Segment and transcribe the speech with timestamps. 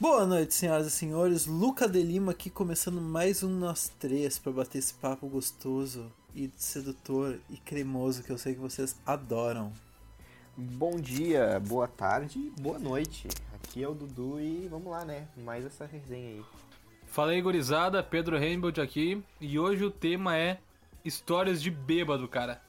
[0.00, 1.44] Boa noite, senhoras e senhores.
[1.44, 6.06] Luca de Lima aqui começando mais um Nós Três para bater esse papo gostoso
[6.36, 9.72] e sedutor e cremoso que eu sei que vocês adoram.
[10.56, 13.26] Bom dia, boa tarde, boa noite.
[13.52, 15.26] Aqui é o Dudu e vamos lá, né?
[15.36, 16.44] Mais essa resenha aí.
[17.08, 20.60] Fala aí, gurizada, Pedro Rainbow aqui e hoje o tema é
[21.04, 22.62] histórias de bêbado, cara.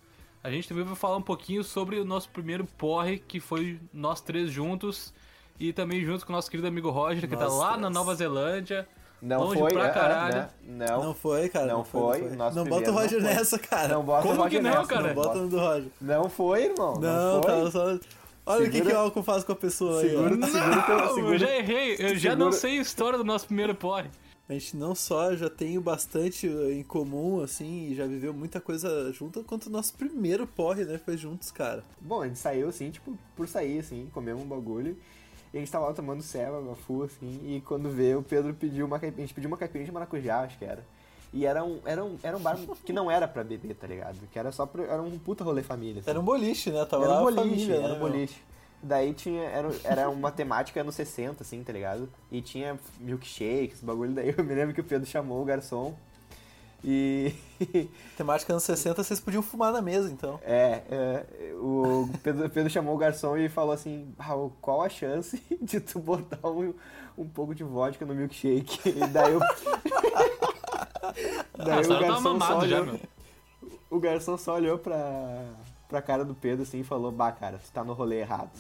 [0.44, 4.20] A gente também vai falar um pouquinho sobre o nosso primeiro porre, que foi nós
[4.20, 5.14] três juntos
[5.60, 7.82] e também junto com o nosso querido amigo Roger, que tá Nós lá três.
[7.82, 8.88] na Nova Zelândia.
[9.22, 10.36] Não Longe foi, pra é, caralho.
[10.36, 10.50] né?
[10.88, 11.66] Não, Não foi, cara.
[11.68, 13.36] Não foi, Não, nosso não bota o primeiro Roger não foi.
[13.36, 13.88] nessa, cara.
[13.96, 15.08] não bota Como o Roger que não, nessa, cara?
[15.10, 15.90] Não bota no do Roger.
[16.00, 16.94] Não foi, irmão.
[16.96, 17.02] Não,
[17.36, 17.52] Não, foi.
[17.52, 18.00] tá só.
[18.46, 20.10] Olha o que, Segura- que o álcool faz com a pessoa aí.
[20.10, 20.48] Segura- ó.
[20.48, 23.26] segura teu- Não, segura- eu já errei, eu já não segura- sei a história do
[23.26, 24.10] nosso primeiro porre.
[24.48, 28.60] A gente não só já tem o bastante em comum, assim, e já viveu muita
[28.62, 30.98] coisa junto, quanto o nosso primeiro porre, né?
[30.98, 31.84] Foi juntos, cara.
[32.02, 34.98] Bom, a gente saiu assim, tipo, por sair, assim, comemos um bagulho.
[35.54, 38.86] E a gente tava lá tomando ceva, bafu, assim, e quando vê, o Pedro pediu
[38.86, 40.84] uma caipirinha, a gente pediu uma caipirinha de maracujá, acho que era.
[41.34, 44.18] E era um, era um, era um bar que não era pra beber, tá ligado?
[44.32, 46.02] Que era só pra, era um puta rolê família.
[46.02, 46.10] assim.
[46.10, 46.84] Era um boliche, né?
[46.86, 48.10] Tava Era um boliche, família, era né, um meu?
[48.10, 48.42] boliche.
[48.82, 52.10] Daí tinha, era, era uma temática anos 60, assim, tá ligado?
[52.32, 54.14] E tinha milkshakes, bagulho.
[54.14, 55.96] Daí eu me lembro que o Pedro chamou o garçom
[56.84, 57.34] e...
[58.16, 60.40] Temática anos 60, vocês podiam fumar na mesa, então.
[60.44, 65.42] É, é, o Pedro, Pedro chamou o garçom e falou assim, "Raul, qual a chance
[65.62, 66.74] de tu botar um,
[67.18, 68.90] um pouco de vodka no milkshake?
[68.90, 69.40] E daí eu...
[71.58, 73.00] daí Ah, o tá garçom só já, olhou, meu.
[73.90, 75.44] o garçom só olhou pra,
[75.88, 78.52] pra cara do Pedro assim e falou, bah, cara, tu tá no rolê errado.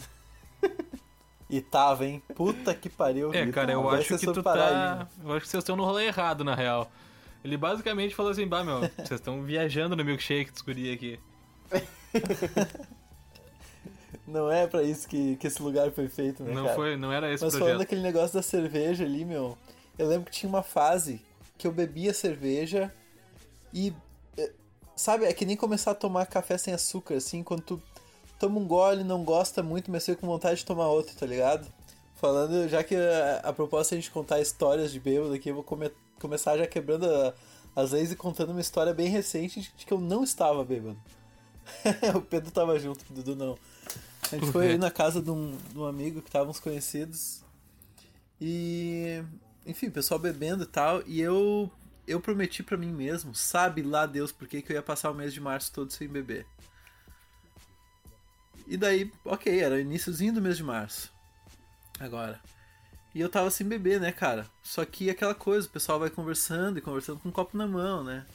[1.49, 2.21] E tava, hein?
[2.35, 3.33] Puta que pariu.
[3.33, 4.53] É, cara, eu Agora acho vocês que tu tá.
[4.53, 5.07] aí.
[5.23, 6.91] Eu acho que vocês estão no rolê errado, na real.
[7.43, 11.19] Ele basicamente falou assim, bah, meu, vocês estão viajando no milkshake dos guri aqui.
[14.27, 16.75] Não é pra isso que, que esse lugar foi feito, né, Não cara?
[16.75, 17.79] foi, não era esse Mas falando projeto.
[17.79, 19.57] daquele negócio da cerveja ali, meu,
[19.97, 21.21] eu lembro que tinha uma fase
[21.57, 22.93] que eu bebia cerveja
[23.73, 23.91] e.
[24.37, 24.51] eh,
[24.95, 27.81] Sabe, é que nem começar a tomar café sem açúcar, assim, quando tu
[28.39, 31.67] toma um gole, não gosta muito, mas fica com vontade de tomar outro, tá ligado?
[32.15, 35.55] Falando, já que a, a proposta é a gente contar histórias de bêbado aqui, eu
[35.55, 37.33] vou come- começar já quebrando a-
[37.75, 40.99] as leis e contando uma história bem recente de que eu não estava bêbado.
[42.15, 43.57] o Pedro tava junto, o Dudu não.
[44.31, 44.79] A gente foi Uhum.
[44.79, 47.41] na casa de um, de um amigo que estávamos conhecidos.
[48.41, 49.23] E.
[49.65, 51.01] Enfim, o pessoal bebendo e tal.
[51.07, 51.71] E eu.
[52.07, 55.13] Eu prometi pra mim mesmo, sabe lá Deus por que que eu ia passar o
[55.13, 56.43] mês de março todo sem beber.
[58.67, 61.11] E daí, ok, era o iníciozinho do mês de março.
[61.99, 62.39] Agora.
[63.13, 64.45] E eu tava sem beber, né, cara?
[64.61, 68.03] Só que aquela coisa, o pessoal vai conversando e conversando com um copo na mão,
[68.03, 68.25] né?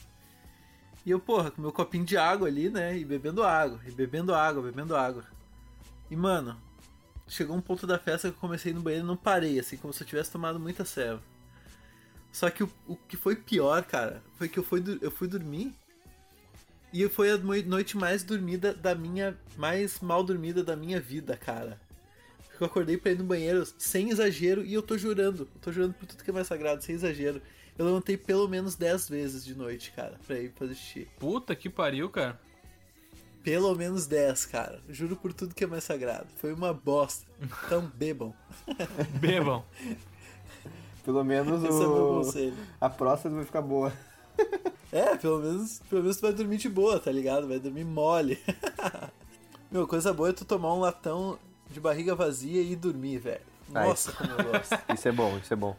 [1.05, 2.97] E eu, porra, com meu copinho de água ali, né?
[2.97, 5.23] E bebendo água, e bebendo água, bebendo água.
[6.09, 6.59] E, mano,
[7.27, 9.93] chegou um ponto da festa que eu comecei no banheiro e não parei, assim, como
[9.93, 11.21] se eu tivesse tomado muita ceva.
[12.31, 15.73] Só que o, o que foi pior, cara, foi que eu fui, eu fui dormir
[16.91, 19.37] e foi a noi- noite mais dormida da minha.
[19.57, 21.79] mais mal dormida da minha vida, cara.
[22.59, 25.47] Eu acordei pra ir no banheiro sem exagero e eu tô jurando.
[25.53, 27.41] Eu tô jurando por tudo que é mais sagrado, sem exagero.
[27.77, 31.07] Eu levantei pelo menos 10 vezes de noite, cara, pra ir fazer xixi.
[31.19, 32.39] Puta que pariu, cara.
[33.43, 34.81] Pelo menos 10, cara.
[34.89, 36.27] Juro por tudo que é mais sagrado.
[36.37, 37.27] Foi uma bosta.
[37.65, 38.33] Então bebam.
[39.19, 39.63] Bebam.
[41.03, 42.23] Pelo menos Esse é o meu o...
[42.23, 42.57] conselho.
[42.81, 43.93] a próstata vai ficar boa.
[44.91, 47.47] É, pelo menos, pelo menos tu vai dormir de boa, tá ligado?
[47.47, 48.41] Vai dormir mole.
[49.69, 51.37] Meu, coisa boa é tu tomar um latão
[51.75, 53.41] de barriga vazia e dormir, velho.
[53.67, 54.79] Nossa, como eu gosto.
[54.93, 55.75] Isso é bom, isso é bom.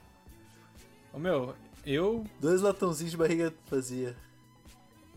[1.10, 1.54] Ô, meu,
[1.86, 4.14] eu Dois latãozinhos de barriga vazia.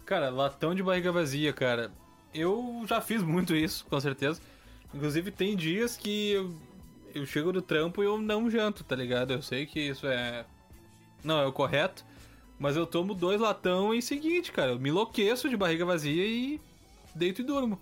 [0.06, 1.92] Cara, latão de barriga vazia, cara.
[2.34, 4.40] Eu já fiz muito isso, com certeza.
[4.94, 6.56] Inclusive, tem dias que eu,
[7.14, 9.34] eu chego do trampo e eu não janto, tá ligado?
[9.34, 10.46] Eu sei que isso é.
[11.24, 12.06] Não, é o correto.
[12.58, 14.72] Mas eu tomo dois latão e seguinte, cara.
[14.72, 16.62] Eu me enlouqueço de barriga vazia e
[17.14, 17.80] deito e durmo.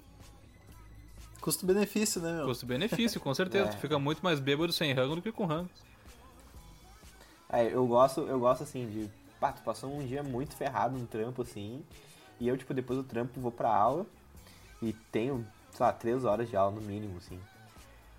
[1.48, 2.46] Custo-benefício, né, meu?
[2.46, 3.70] Custo-benefício, com certeza.
[3.72, 3.74] É.
[3.74, 5.70] Tu fica muito mais bêbado sem rango do que com rango.
[7.50, 9.10] É, eu gosto, eu gosto assim de.
[9.40, 11.82] Pá, tu passou um dia muito ferrado no trampo, assim.
[12.38, 14.06] E eu, tipo, depois do trampo vou pra aula
[14.82, 17.40] e tenho, sei lá, três horas de aula no mínimo, assim.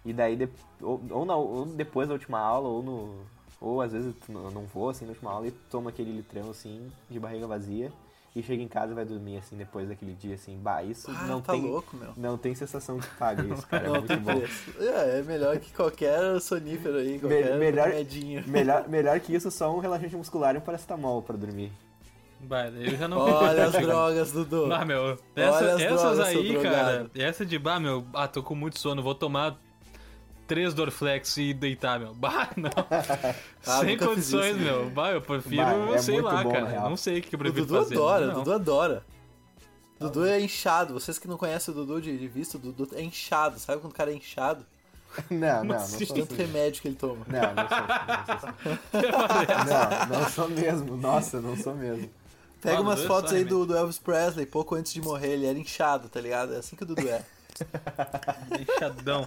[0.07, 0.49] E daí, de-
[0.81, 3.27] ou, ou, na- ou depois da última aula, ou no.
[3.61, 6.49] Ou às vezes eu não- não vou assim na última aula e tomo aquele litrão
[6.51, 7.93] assim, de barriga vazia.
[8.39, 10.57] E chega em casa e vai dormir assim depois daquele dia assim.
[10.63, 11.63] Bah, isso Ah, não tá tem.
[11.63, 12.11] louco, meu.
[12.17, 13.87] Não tem sensação que paga isso, cara.
[13.87, 14.41] É muito bom.
[14.79, 18.45] É, é melhor que qualquer sonífero aí, qualquer melhor- remedinho.
[18.47, 21.73] Melhor, melhor que isso, só um relaxante muscular e um paracetamol pra dormir.
[22.41, 24.73] Bah, daí eu já não Olha as drogas, Dudu.
[24.73, 26.75] Ah, meu, essa- as essas drogas, aí, drogado.
[26.77, 29.59] cara, essa de, bah, meu, ah, tô com muito sono, vou tomar
[30.49, 32.15] três Dorflex e deitar, meu.
[32.19, 32.71] Bah, não.
[33.67, 34.91] Ah, Sem condições, isso, meu.
[34.91, 36.81] Bah, eu prefiro, Bah, é sei lá, bom, cara.
[36.89, 37.95] Não sei o que eu O prefiro Dudu fazer.
[37.95, 38.33] adora, não.
[38.33, 39.07] o Dudu adora.
[40.01, 40.95] Dudu é inchado.
[40.95, 43.59] Vocês que não conhecem o Dudu de de vista, o Dudu é inchado.
[43.59, 44.65] Sabe quando o cara é inchado?
[45.31, 46.05] Não, não, não assim?
[46.05, 46.43] sou Tanto assim.
[46.43, 47.25] remédio que ele toma.
[47.27, 48.49] Não, não sou
[49.25, 50.09] assim.
[50.13, 50.97] Não, não sou mesmo.
[50.99, 52.11] Nossa, não sou mesmo.
[52.61, 55.47] Pega umas Dudu é fotos aí do, do Elvis Presley, pouco antes de morrer, ele
[55.47, 56.53] era inchado, tá ligado?
[56.55, 57.23] É assim que o Dudu é.
[58.61, 59.27] Inchadão.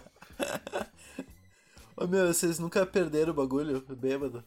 [2.01, 4.43] Ô meu, vocês nunca perderam o bagulho bêbado?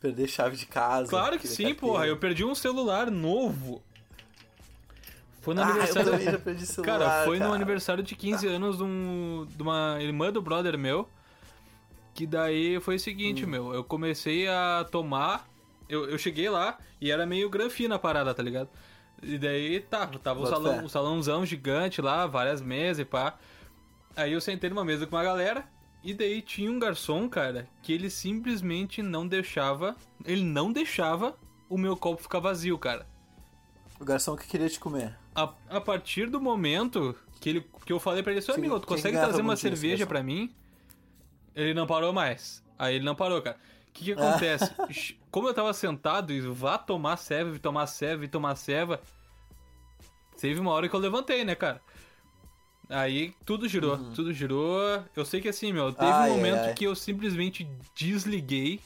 [0.00, 1.08] Perder chave de casa.
[1.08, 1.80] Claro que sim, carteira.
[1.80, 2.06] porra.
[2.06, 3.82] Eu perdi um celular novo.
[5.40, 6.10] Foi no Ah, eu aniversário.
[6.10, 7.54] também já perdi celular, Cara, foi no cara.
[7.54, 11.08] aniversário de 15 anos de, um- de uma irmã do brother meu.
[12.14, 13.48] Que daí foi o seguinte, Hum.
[13.48, 13.74] meu.
[13.74, 15.48] Eu comecei a tomar.
[15.88, 18.68] Eu, eu cheguei lá e era meio granfina a parada, tá ligado?
[19.22, 23.34] E daí tá, tava Bota salão, o salãozão gigante lá, várias mesas e pá.
[24.16, 25.64] Aí eu sentei numa mesa com uma galera.
[26.06, 29.96] E daí tinha um garçom, cara, que ele simplesmente não deixava.
[30.24, 31.36] Ele não deixava
[31.68, 33.04] o meu copo ficar vazio, cara.
[33.98, 35.18] O garçom que queria te comer.
[35.34, 38.78] A, a partir do momento que, ele, que eu falei pra ele, seu Sim, amigo,
[38.78, 40.54] tu quem consegue trazer uma cerveja pra mim?
[41.56, 42.62] Ele não parou mais.
[42.78, 43.56] Aí ele não parou, cara.
[43.88, 44.72] O que que acontece?
[45.28, 47.88] Como eu tava sentado e vá tomar ceva, tomar
[48.22, 49.00] e tomar ceva,
[50.40, 51.82] teve uma hora que eu levantei, né, cara?
[52.88, 55.02] Aí tudo girou, tudo girou.
[55.14, 56.12] Eu sei que assim, meu, teve Uhum.
[56.16, 56.74] Ai, um momento ai.
[56.74, 58.80] que eu simplesmente desliguei.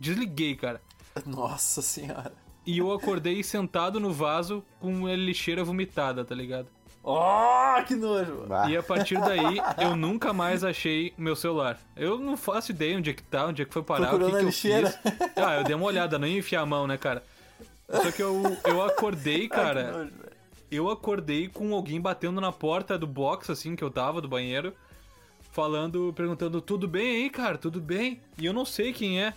[0.00, 0.80] Desliguei, cara.
[1.24, 2.32] Nossa senhora.
[2.66, 6.66] E eu acordei sentado no vaso com a lixeira vomitada, tá ligado?
[7.02, 8.46] Oh, que nojo.
[8.48, 8.68] Bah.
[8.68, 11.78] E a partir daí, eu nunca mais achei meu celular.
[11.94, 14.32] Eu não faço ideia onde é que tá, onde é que foi parar, Procurou o
[14.32, 14.90] que, que eu lixeira?
[14.90, 15.12] fiz.
[15.36, 17.22] Ah, eu dei uma olhada, não ia enfiar a mão, né, cara?
[17.90, 19.92] Só que eu, eu acordei, Ai, que cara.
[19.92, 20.33] nojo, velho.
[20.70, 24.74] Eu acordei com alguém batendo na porta do box, assim, que eu tava, do banheiro.
[25.52, 27.56] Falando, perguntando, tudo bem aí, cara?
[27.56, 28.20] Tudo bem?
[28.38, 29.34] E eu não sei quem é.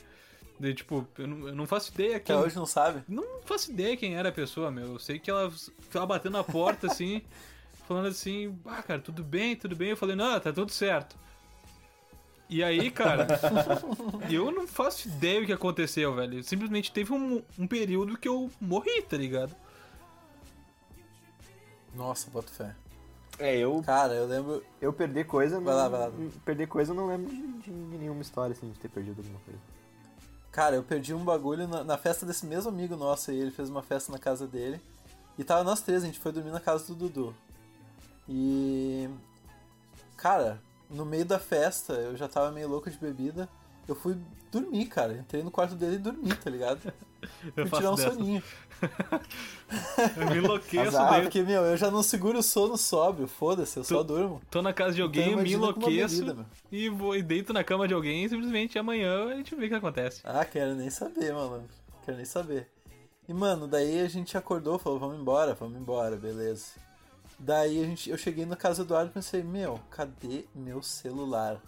[0.60, 3.04] De, tipo, eu não, eu não faço ideia Até quem, hoje não sabe?
[3.08, 4.94] não faço ideia quem era a pessoa, meu.
[4.94, 5.52] Eu sei que ela
[5.92, 7.22] tava batendo na porta, assim,
[7.88, 9.90] falando assim, ah, cara, tudo bem, tudo bem.
[9.90, 11.16] Eu falei, não, tá tudo certo.
[12.50, 13.28] E aí, cara,
[14.32, 16.44] eu não faço ideia o que aconteceu, velho.
[16.44, 19.54] Simplesmente teve um, um período que eu morri, tá ligado?
[21.98, 22.74] Nossa, boto fé.
[23.40, 24.64] É, eu, Cara, eu lembro.
[24.82, 25.60] eu perder coisa.
[25.60, 26.12] Vai não- lá, vai lá.
[26.46, 29.60] Perder coisa eu não lembro de, de nenhuma história assim de ter perdido alguma coisa.
[30.52, 33.40] Cara, eu perdi um bagulho na, na festa desse mesmo amigo nosso aí.
[33.40, 34.82] Ele fez uma festa na casa dele.
[35.38, 37.36] E tava nós três, a gente foi dormir na casa do Dudu.
[38.28, 39.08] E.
[40.16, 40.60] Cara,
[40.90, 43.48] no meio da festa, eu já tava meio louco de bebida.
[43.88, 44.18] Eu fui
[44.52, 45.14] dormir, cara.
[45.14, 46.92] Entrei no quarto dele e dormi, tá ligado?
[47.56, 48.14] Faço tirar um dessa.
[48.14, 48.44] soninho.
[50.16, 51.14] Eu me enlouqueço Azar.
[51.18, 53.28] Ah, porque, meu, eu já não seguro o sono sóbrio.
[53.28, 54.42] Foda-se, eu só durmo.
[54.50, 57.64] Tô na casa de alguém, Então, eu me enlouqueço bebida, e vou e deito na
[57.64, 60.22] cama de alguém e simplesmente amanhã a gente vê o que acontece.
[60.24, 61.70] Ah, quero nem saber, malandro.
[62.06, 62.70] Quero nem saber.
[63.28, 66.74] E, mano, daí a gente acordou, falou, vamos embora, vamos embora, beleza.
[67.40, 71.62] Daí a gente, eu cheguei na casa do Eduardo e pensei, meu, cadê meu celular?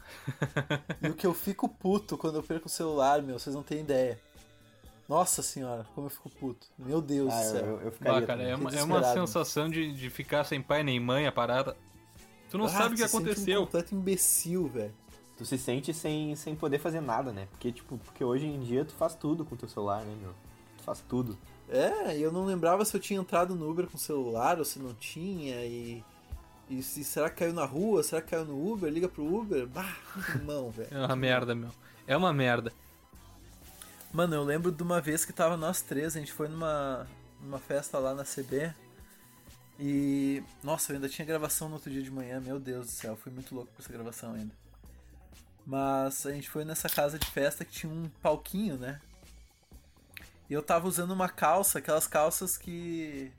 [1.02, 3.82] e o que eu fico puto quando eu perco o celular, meu, vocês não têm
[3.82, 4.20] ideia.
[5.10, 6.68] Nossa senhora, como eu fico puto.
[6.78, 7.66] Meu Deus Ah, do céu.
[7.66, 8.18] eu, eu ficaria.
[8.20, 11.32] Ah, cara, é uma, é uma sensação de, de ficar sem pai nem mãe a
[11.32, 11.76] parada.
[12.52, 13.62] Tu não Ah, sabe o que tu se sente aconteceu.
[13.62, 14.94] Um completo imbecil, velho.
[15.36, 17.48] Tu se sente sem, sem poder fazer nada, né?
[17.50, 20.32] Porque, tipo, porque hoje em dia tu faz tudo com teu celular, né, meu?
[20.78, 21.36] Tu faz tudo.
[21.68, 24.66] É, e eu não lembrava se eu tinha entrado no Uber com o celular ou
[24.66, 26.04] se não tinha, e.
[26.70, 28.04] E se, será que caiu na rua?
[28.04, 28.92] Será que caiu no Uber?
[28.92, 29.66] Liga pro Uber?
[29.66, 29.96] Bah,
[30.36, 30.90] irmão, velho.
[30.92, 31.70] É uma merda, meu.
[32.06, 32.72] É uma merda.
[34.12, 37.08] Mano, eu lembro de uma vez que tava nós três, a gente foi numa,
[37.42, 38.74] numa festa lá na CB.
[39.80, 40.44] E.
[40.64, 43.32] Nossa, eu ainda tinha gravação no outro dia de manhã, meu Deus do céu, fui
[43.32, 44.54] muito louco pra essa gravação ainda.
[45.66, 49.00] Mas a gente foi nessa casa de festa que tinha um palquinho, né?
[50.50, 53.32] E eu tava usando uma calça, aquelas calças que.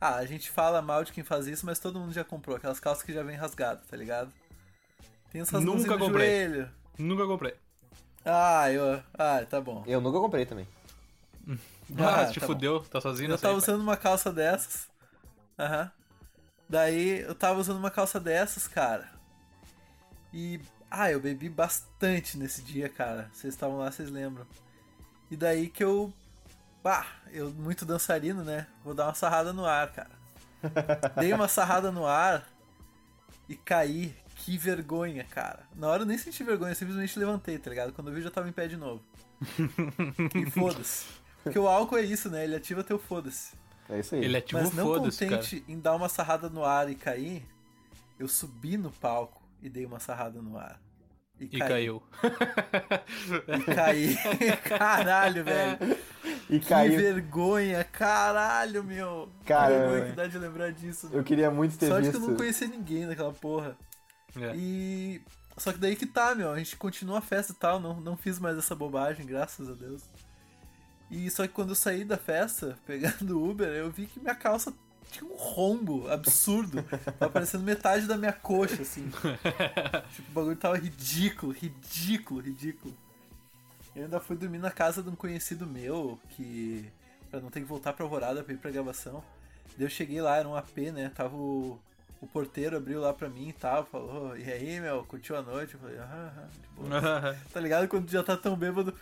[0.00, 2.56] Ah, a gente fala mal de quem faz isso, mas todo mundo já comprou.
[2.56, 4.32] Aquelas calças que já vem rasgadas, tá ligado?
[5.30, 6.66] Tem essas Nunca comprei.
[6.98, 7.54] Nunca comprei.
[8.24, 9.02] Ah, eu.
[9.14, 9.82] Ah, tá bom.
[9.86, 10.66] Eu nunca comprei também.
[11.98, 13.62] Ah, Ah, te tá fudeu, tá sozinho Eu tava aí, pai.
[13.62, 14.88] usando uma calça dessas.
[15.58, 15.90] Aham.
[16.68, 19.08] Daí eu tava usando uma calça dessas, cara.
[20.32, 20.60] E.
[20.90, 23.30] Ah, eu bebi bastante nesse dia, cara.
[23.32, 24.46] Vocês estavam lá, vocês lembram.
[25.30, 26.12] E daí que eu.
[26.82, 28.66] Bah, eu muito dançarino, né?
[28.84, 30.10] Vou dar uma sarrada no ar, cara.
[31.18, 32.46] Dei uma sarrada no ar
[33.48, 34.14] e caí.
[34.44, 35.60] Que vergonha, cara.
[35.76, 37.92] Na hora eu nem senti vergonha, eu simplesmente levantei, tá ligado?
[37.92, 39.02] Quando eu vi, eu já tava em pé de novo.
[40.34, 41.06] e foda-se.
[41.42, 42.44] Porque o álcool é isso, né?
[42.44, 43.52] Ele ativa teu foda-se.
[43.88, 44.24] É isso aí.
[44.24, 45.36] Ele ativou Mas não foda-se, cara.
[45.38, 47.44] contente em dar uma sarrada no ar e cair,
[48.18, 50.80] eu subi no palco e dei uma sarrada no ar.
[51.38, 52.02] E caiu.
[53.48, 54.16] E caí.
[54.68, 55.78] Caralho, velho.
[56.50, 56.98] E Que caiu.
[56.98, 59.30] vergonha, caralho, meu.
[59.46, 61.08] Cara, que vergonha que dá de lembrar disso.
[61.12, 62.18] Eu queria muito ter Sorte visto.
[62.18, 63.76] que eu não conhecia ninguém naquela porra.
[64.36, 64.54] É.
[64.56, 65.22] E.
[65.56, 66.50] Só que daí que tá, meu.
[66.50, 67.80] A gente continua a festa e tal.
[67.80, 70.02] Não, não fiz mais essa bobagem, graças a Deus.
[71.10, 74.34] E só que quando eu saí da festa, pegando o Uber, eu vi que minha
[74.34, 74.72] calça
[75.10, 76.82] tinha um rombo absurdo.
[77.18, 79.10] Tava parecendo metade da minha coxa, assim.
[80.14, 82.96] tipo, o bagulho tava ridículo, ridículo, ridículo.
[83.94, 86.88] Eu ainda fui dormir na casa de um conhecido meu, que.
[87.28, 89.22] pra não ter que voltar pra Alvorada pra ir pra gravação.
[89.76, 91.10] Daí eu cheguei lá, era um AP, né?
[91.14, 91.78] Tava o,
[92.20, 95.74] o porteiro abriu lá pra mim e tal, falou, e aí, meu, curtiu a noite?
[95.74, 97.36] Eu falei, ah, ah, de boa.
[97.52, 97.88] Tá ligado?
[97.88, 98.94] Quando tu já tá tão bêbado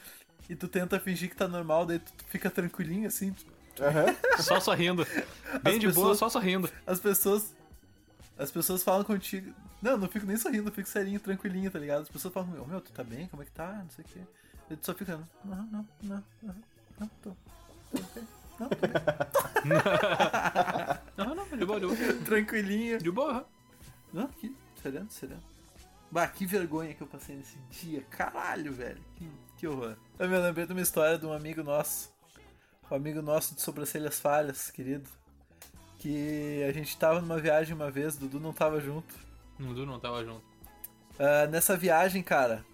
[0.49, 3.33] e tu tenta fingir que tá normal, daí tu fica tranquilinho assim.
[3.33, 3.47] tu-
[3.83, 4.07] Aham.
[4.43, 5.05] Só sorrindo.
[5.63, 6.69] Bem As de boa, pessoas- só sorrindo.
[6.87, 7.55] As pessoas.
[8.37, 9.53] As pessoas falam contigo.
[9.83, 12.03] Não, não fico nem sorrindo, eu fico serinho, tranquilinho, tá ligado?
[12.03, 13.27] As pessoas falam, meu, meu, tu tá bem?
[13.29, 13.73] Como é que tá?
[13.83, 14.21] Não sei o quê.
[14.69, 16.55] Daí tu só fica, não, não, não, não,
[16.99, 17.31] não, tô.
[17.93, 18.27] Tô bem.
[18.59, 18.91] Não, bem.
[21.17, 22.15] Não, não, de boa, de boa.
[22.25, 22.99] Tranquilinho.
[22.99, 23.47] De boa.
[24.13, 25.43] Não, aqui, sereno, sereno.
[26.11, 28.03] Bah, que vergonha que eu passei nesse dia.
[28.11, 29.01] Caralho, velho.
[29.17, 29.97] Que, que horror.
[30.19, 32.11] Eu me lembrei de uma história de um amigo nosso.
[32.91, 35.09] Um amigo nosso de Sobrancelhas Falhas, querido.
[35.99, 39.15] Que a gente tava numa viagem uma vez, Dudu não tava junto.
[39.59, 40.45] O Dudu não tava junto.
[41.19, 42.65] Ah, nessa viagem, cara,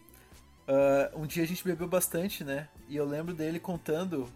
[0.69, 2.69] ah, um dia a gente bebeu bastante, né?
[2.89, 4.29] E eu lembro dele contando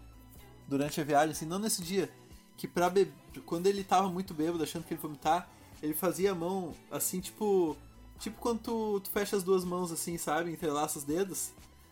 [0.69, 2.09] durante a viagem, assim, não nesse dia,
[2.55, 3.11] que pra be...
[3.45, 5.49] quando ele tava muito bêbado, achando que ele ia vomitar,
[5.81, 7.75] ele fazia a mão assim, tipo.
[8.19, 10.51] Tipo quando tu, tu fecha as duas mãos assim, sabe?
[10.51, 11.51] Entrelaça os dedos.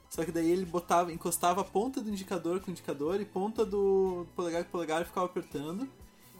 [0.09, 3.65] Só que daí ele botava, encostava a ponta do indicador com o indicador e ponta
[3.65, 5.87] do polegar com o polegar e ficava apertando.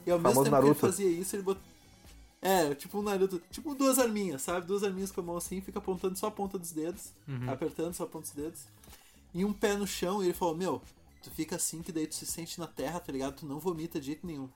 [0.06, 0.80] E ao mesmo tempo que ele Naruto.
[0.80, 1.66] fazia isso, ele botava.
[2.40, 3.42] É, tipo um Naruto.
[3.50, 4.66] Tipo duas arminhas, sabe?
[4.66, 7.12] Duas arminhas com a mão assim, fica apontando só a ponta dos dedos,
[7.50, 8.60] apertando só a ponta dos dedos.
[9.34, 10.82] E um pé no chão, e ele falou: Meu,
[11.22, 13.36] tu fica assim que daí tu se sente na terra, tá ligado?
[13.36, 14.48] Tu não vomita de jeito nenhum.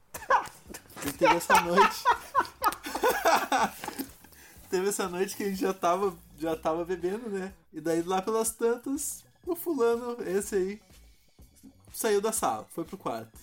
[1.07, 2.05] E teve essa noite.
[4.71, 7.53] teve essa noite que a gente já tava, já tava bebendo, né?
[7.73, 10.83] E daí lá pelas tantas, o fulano, esse aí,
[11.93, 13.39] saiu da sala, foi pro quarto.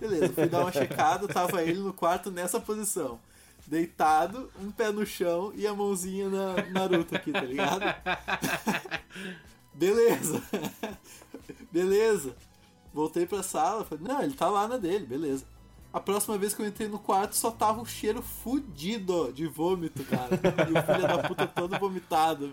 [0.00, 3.20] Beleza, fui dar uma checada, tava ele no quarto nessa posição.
[3.66, 7.82] Deitado, um pé no chão e a mãozinha na Naruto aqui, tá ligado?
[9.74, 10.42] Beleza.
[11.70, 12.36] Beleza.
[12.92, 15.44] Voltei pra sala, falei, não, ele tá lá na dele, beleza.
[15.90, 20.04] A próxima vez que eu entrei no quarto só tava um cheiro fudido de vômito,
[20.04, 20.28] cara.
[20.34, 22.52] E o filho da puta todo vomitado.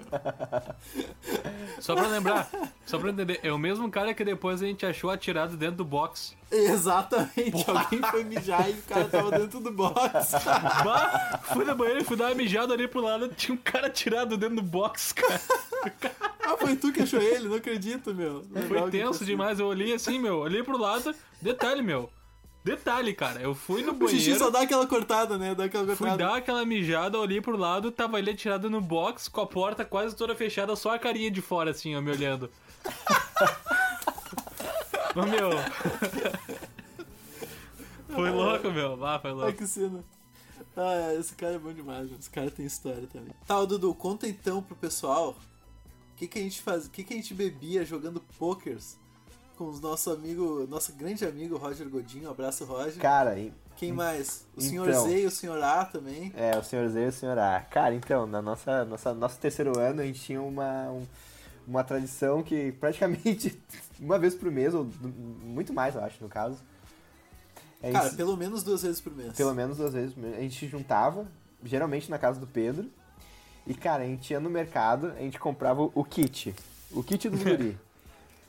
[1.79, 2.49] Só pra lembrar,
[2.85, 5.85] só pra entender, é o mesmo cara que depois a gente achou atirado dentro do
[5.85, 6.33] box.
[6.49, 10.31] Exatamente, alguém foi mijar e o cara tava dentro do box.
[10.83, 13.87] Bah, fui na banheira e fui dar uma mijada ali pro lado, tinha um cara
[13.87, 15.41] atirado dentro do box, cara.
[16.45, 17.49] Ah, foi tu que achou ele?
[17.49, 18.45] Não acredito, meu.
[18.49, 22.09] Legal Foi tenso demais, eu olhei assim, meu, olhei pro lado, detalhe, meu.
[22.65, 25.53] Detalhe, cara, eu fui no O xixi banheiro, só dá aquela cortada, né?
[25.53, 26.17] Dá aquela fui cortada.
[26.17, 30.15] dar aquela mijada, olhei pro lado, tava ele atirado no box, com a porta quase
[30.15, 32.49] toda fechada, só a carinha de fora, assim, ó, me olhando.
[35.15, 35.51] Ô, meu...
[38.09, 39.05] Foi louco, meu.
[39.05, 39.53] Ah, foi Ai, louco.
[39.53, 40.03] que cena.
[40.75, 42.17] Ah, é, esse cara é bom demais, meu.
[42.17, 43.29] esse cara tem história também.
[43.45, 45.37] Tá, Dudu, conta então pro pessoal
[46.13, 48.97] o que, que a gente faz, o que, que a gente bebia jogando pokers
[49.55, 52.27] com os nosso amigo, nosso grande amigo Roger Godinho.
[52.27, 52.97] Um abraço, Roger.
[53.01, 54.45] Cara, e- Quem mais?
[54.55, 54.69] O então.
[54.69, 56.31] senhor Z e o senhor A também.
[56.35, 57.61] é, o senhor Z e o senhor A.
[57.61, 61.05] Cara, então, na nossa, nossa nosso terceiro ano, a gente tinha uma, um-
[61.67, 63.59] uma tradição que praticamente
[63.99, 64.87] uma vez por mês, ou
[65.43, 66.57] muito mais, eu acho, no caso.
[67.83, 69.33] Gente- Cara, pelo menos duas vezes por mês.
[69.33, 70.37] Pelo menos duas vezes por mês.
[70.37, 71.27] A gente se juntava,
[71.63, 72.89] geralmente na casa do Pedro.
[73.67, 76.53] E, cara, a gente ia no mercado, a gente comprava o kit.
[76.91, 77.77] O kit do guri.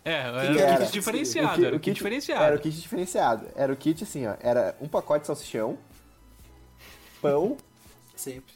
[0.09, 0.79] É, era que o era?
[0.85, 2.45] kit diferenciado, ki- era o kit diferenciado.
[2.45, 3.47] Era o kit diferenciado.
[3.57, 4.35] Era o kit assim, ó.
[4.41, 5.77] Era um pacote de salsichão,
[7.21, 7.57] pão,
[8.15, 8.55] Sempre.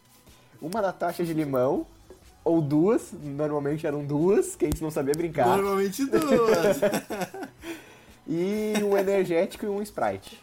[0.62, 1.84] uma Natasha de limão,
[2.44, 6.78] ou duas, normalmente eram duas, que a gente não sabia brincar, Normalmente duas.
[8.28, 10.40] e um energético e um Sprite.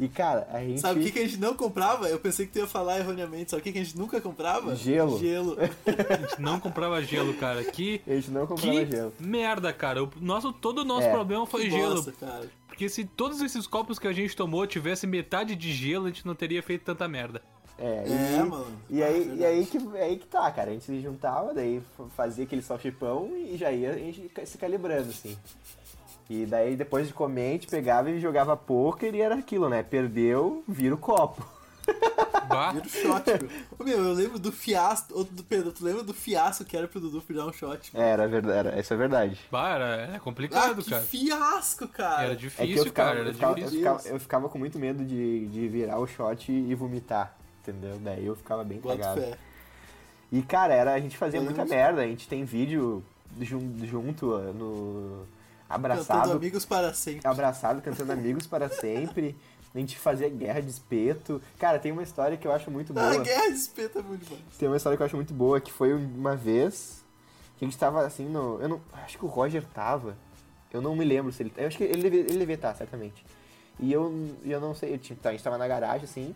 [0.00, 0.80] E, cara, a gente...
[0.80, 2.08] Sabe o que, que a gente não comprava?
[2.08, 3.50] Eu pensei que tu ia falar erroneamente.
[3.50, 4.76] Sabe o que, que a gente nunca comprava?
[4.76, 5.18] Gelo.
[5.18, 5.56] Gelo.
[5.58, 7.64] A gente não comprava gelo, cara.
[7.64, 9.12] Que, A gente não comprava que gelo.
[9.18, 10.04] merda, cara.
[10.04, 11.10] O nosso, todo o nosso É.
[11.12, 11.96] problema foi Que gelo.
[11.96, 12.48] bosta, cara.
[12.68, 16.24] Porque se todos esses copos que a gente tomou tivesse metade de gelo, a gente
[16.24, 17.42] não teria feito tanta merda.
[17.76, 18.66] É, É, e, mano.
[18.90, 19.40] E Ah, aí, verdade.
[19.40, 20.70] e aí, que, aí que tá, cara.
[20.70, 21.80] A gente se juntava, daí
[22.16, 25.36] fazia aquele salchipão e já ia a gente se calibrando, assim.
[26.28, 29.82] E daí, depois de comer, a gente pegava e jogava poker e era aquilo, né?
[29.82, 31.46] Perdeu, vira o copo.
[32.50, 33.50] Bah, Vira o shot, meu.
[33.78, 35.14] Ô, meu, eu lembro do fiasco.
[35.16, 37.90] Outro do Pedro, tu lembra do fiasco que era pro Dudu virar um shot?
[37.94, 39.38] É, era verdade, era, isso é verdade.
[39.50, 41.02] bah era, era Ah, complicado, que cara.
[41.02, 42.22] fiasco, cara.
[42.24, 43.78] Era É que eu difícil, ficava, cara, eu, era ficava, eu, difícil.
[43.78, 47.98] ficava, eu ficava com muito medo de, de virar o shot e vomitar, entendeu?
[48.02, 49.20] Daí eu ficava bem Bota cagado.
[49.22, 49.38] fé.
[50.30, 51.74] E, cara, era, a gente fazia Eu muita lembro.
[51.76, 52.02] merda.
[52.02, 53.02] A gente tem vídeo
[53.40, 55.26] jun- junto no...
[55.68, 57.28] Abraçado, Cantando amigos para sempre.
[57.28, 59.36] abraçado, cantando Amigos para Sempre.
[59.74, 61.42] A gente fazia guerra de espeto.
[61.58, 63.12] Cara, tem uma história que eu acho muito boa.
[63.12, 64.36] Ah, guerra de espeto é muito bom.
[64.58, 67.04] Tem uma história que eu acho muito boa, que foi uma vez
[67.58, 68.58] que a gente tava assim no.
[68.62, 68.80] Eu não.
[69.04, 70.16] Acho que o Roger tava.
[70.72, 71.52] Eu não me lembro se ele.
[71.56, 73.24] Eu acho que ele devia, ele devia estar, certamente.
[73.78, 76.34] E eu, eu não sei, eu, tipo, tá, a gente tava na garagem, assim,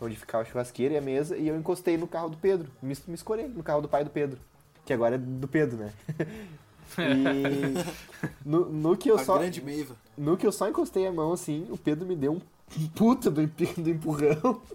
[0.00, 2.70] onde ficava a churrasqueira e a mesa, e eu encostei no carro do Pedro.
[2.80, 4.38] Me, me escorei no carro do pai do Pedro.
[4.84, 5.92] Que agora é do Pedro, né?
[6.98, 7.74] e
[8.44, 9.38] no, no que eu A só.
[9.38, 9.94] grande Meiva.
[10.16, 12.40] No que eu só encostei a mão assim, o Pedro me deu um
[12.94, 14.60] puta do, do empurrão.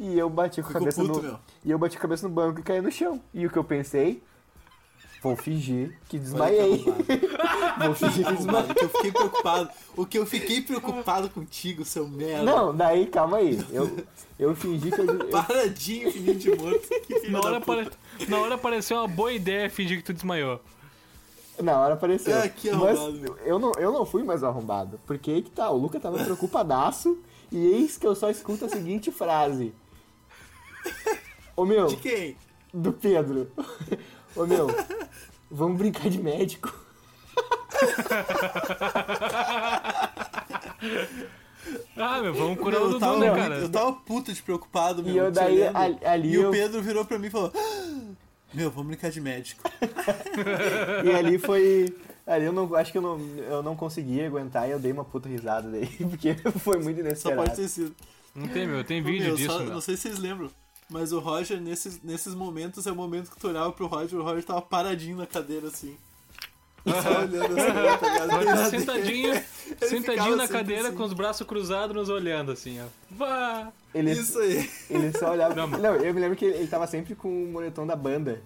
[0.00, 1.22] E eu bati com a cabeça puto, no.
[1.22, 1.38] meu.
[1.64, 3.20] E eu bati a cabeça no banco e caí no chão.
[3.34, 4.22] E o que eu pensei?
[5.20, 6.84] Vou fingir que desmaiei.
[7.84, 8.70] Vou fingir que desmaiei.
[8.70, 9.70] O que eu fiquei preocupado.
[9.96, 12.44] O que eu fiquei preocupado contigo, seu merda.
[12.44, 13.58] Não, daí, calma aí.
[13.72, 13.90] Eu,
[14.38, 15.04] eu fingi que eu.
[15.04, 16.88] eu- Paradinho, fingindo de morto.
[17.28, 17.90] Na hora, apare...
[18.28, 20.60] Na hora apareceu uma boa ideia fingir que tu desmaiou.
[21.62, 22.38] Na hora apareceu.
[22.38, 25.00] Ah, que Mas arrombado, eu não, eu não fui mais arrombado.
[25.06, 27.18] Porque aí que tá, o Luca tava preocupadaço.
[27.50, 29.74] E eis que eu só escuto a seguinte frase.
[31.56, 31.86] Ô meu.
[31.86, 32.36] De quem?
[32.72, 33.50] do Pedro.
[34.36, 34.66] Ô meu,
[35.50, 36.72] vamos brincar de médico.
[41.96, 43.54] Ah, meu, vamos curar Meu, o eu, Dudu, tava, né, cara?
[43.56, 45.12] eu tava puto de preocupado, meu.
[45.12, 48.00] E eu daí, ali- ali e eu- o Pedro virou pra mim e falou: "Ah,
[48.54, 49.62] Meu, vamos brincar de médico.
[51.04, 51.94] E ali foi.
[52.26, 55.04] Ali eu não acho que eu não, eu não consegui aguentar e eu dei uma
[55.04, 57.42] puta risada daí, porque foi muito Só inesperado.
[57.42, 57.94] pode ter sido.
[58.34, 59.72] Não tem, meu, tem vídeo meu, disso, só- meu.
[59.72, 60.50] Não sei se vocês lembram,
[60.90, 64.22] mas o Roger, nesses, nesses momentos, é o momento que tu olhava pro Roger, o
[64.22, 65.96] Roger tava paradinho na cadeira assim.
[67.02, 68.04] Só olhando assim, tá ligado?
[68.22, 69.44] Agora tá Ele- sentadinho,
[69.80, 70.96] sentadinho na cadeira assim.
[70.96, 72.86] com os braços cruzados nos olhando, assim, ó.
[73.10, 73.72] Vá!
[73.94, 74.68] Ele, Isso aí.
[74.90, 75.54] ele só olhava.
[75.54, 78.40] Não, Não, eu me lembro que ele tava sempre com o moletom da banda.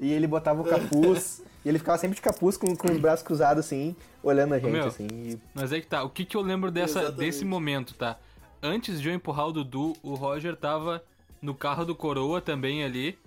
[0.00, 1.42] E ele botava o capuz.
[1.64, 4.70] e ele ficava sempre de capuz com, com os braços cruzados assim, olhando a gente,
[4.70, 4.86] Meu.
[4.86, 5.06] assim.
[5.10, 7.18] e- Mas é que tá, o que que eu lembro dessa, Exatamente.
[7.18, 8.16] desse momento, tá?
[8.62, 11.02] Antes de eu empurrar o Dudu, o Roger tava
[11.42, 13.18] no carro do Coroa também ali,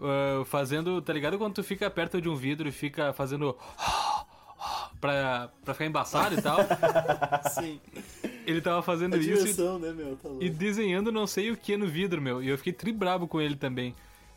[0.00, 1.38] ah, fazendo, tá ligado?
[1.38, 3.56] Quando tu fica perto de um vidro e fica fazendo
[5.00, 6.58] pra, pra ficar embaçado e tal.
[7.52, 7.80] Sim.
[8.46, 10.16] Ele tava fazendo A isso e- né, meu?
[10.16, 12.42] Tá e desenhando não sei o que no vidro, meu.
[12.42, 13.94] E eu fiquei tribrabo com ele também.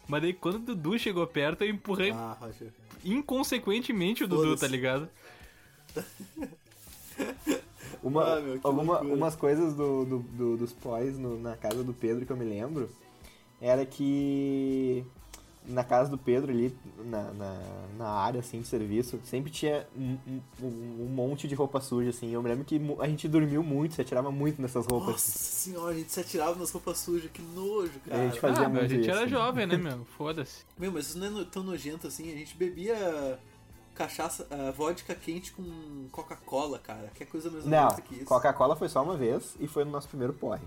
[0.07, 2.37] Mas daí quando o Dudu chegou perto, eu empurrei Ah,
[3.03, 5.09] inconsequentemente o Dudu, tá ligado?
[8.03, 11.93] Uma, Ah, meu, alguma, umas coisas do, do- do- dos pós no- na casa do
[11.93, 12.89] Pedro que eu me lembro
[13.59, 15.03] era que
[15.67, 16.75] na casa do Pedro ali,
[17.05, 17.57] na, na,
[17.97, 20.17] na área assim de serviço, sempre tinha um,
[20.61, 22.29] um- um monte de roupa suja, assim.
[22.31, 25.11] Eu me lembro que a gente dormiu muito, se atirava muito nessas roupas.
[25.13, 28.21] Nossa senhora, a gente se atirava nas roupas sujas, que nojo, cara.
[28.21, 29.11] A gente fazia ah, meu, a muito gente isso.
[29.17, 30.05] era jovem, né, meu?
[30.17, 30.63] Foda-se.
[30.77, 32.31] Meu, mas isso não é tão nojento assim.
[32.31, 33.39] A gente bebia
[33.95, 37.09] cachaça, ah, vodka quente com Coca-Cola, cara.
[37.15, 38.25] Que é coisa mais Não, que isso.
[38.25, 40.65] Coca-Cola foi só uma vez e foi no nosso primeiro porre.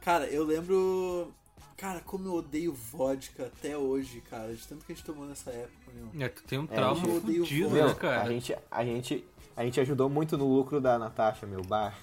[0.00, 1.32] Cara, eu lembro.
[1.78, 4.52] Cara, como eu odeio vodka até hoje, cara.
[4.52, 6.22] De tanto que a gente tomou nessa época, meu.
[6.26, 8.22] É, tu tem um É, trauma eu odeio fudido, né, Meu, cara?
[8.22, 9.24] a gente, a gente,
[9.56, 11.96] a gente ajudou muito no lucro da Natasha, meu bar.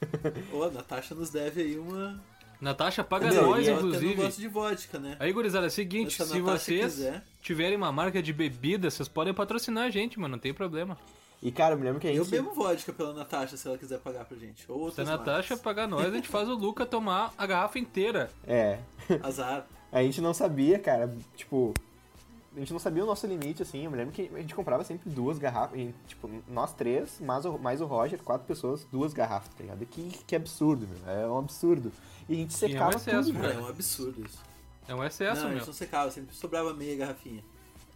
[0.54, 2.22] Ô, a Natasha nos deve aí uma.
[2.60, 4.14] Natasha paga Meu, nós, e ela até não inclusive.
[4.22, 5.16] gosta de vodka, né?
[5.18, 7.24] Aí, gurizada, é o seguinte, se se vocês quiser.
[7.42, 10.96] tiverem uma marca de bebida, vocês podem patrocinar a gente, mano, não tem problema.
[11.40, 12.18] E cara, eu me lembro que a gente.
[12.18, 14.64] Eu bebo vodka pela Natasha se ela quiser pagar pra gente.
[14.70, 15.60] Ou Se a Natasha marcas.
[15.60, 18.30] pagar nós, a gente faz o Luca tomar a garrafa inteira.
[18.46, 18.78] É.
[19.22, 19.66] Azar.
[19.92, 21.72] A gente não sabia, cara, tipo.
[22.56, 23.84] A gente não sabia o nosso limite, assim.
[23.84, 25.78] Eu me lembro que a gente comprava sempre duas garrafas.
[25.78, 29.86] e, tipo, nós três, mais o, mais o Roger, quatro pessoas, duas garrafas, tá ligado?
[29.86, 31.12] Que, que absurdo, meu.
[31.14, 31.92] É um absurdo.
[32.28, 34.38] E a gente E é um secava excesso, tudo, Cara, é um absurdo isso.
[34.88, 35.58] É um excesso, não, a meu.
[35.58, 37.44] gente não secava, sempre sobrava meia garrafinha.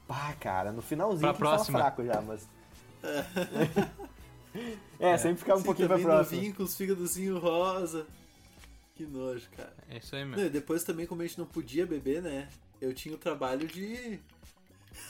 [0.07, 1.79] Pá, cara, no finalzinho Pra que tava próxima.
[1.81, 2.47] fraco já, mas.
[4.99, 6.37] É, sempre ficava um Sim, pouquinho pra próxima.
[6.37, 8.07] novinho, com os fígadozinhos rosa.
[8.95, 9.75] Que nojo, cara.
[9.89, 12.49] É isso aí, Não, e depois também, como a gente não podia beber, né?
[12.81, 14.21] Eu tinha o trabalho de.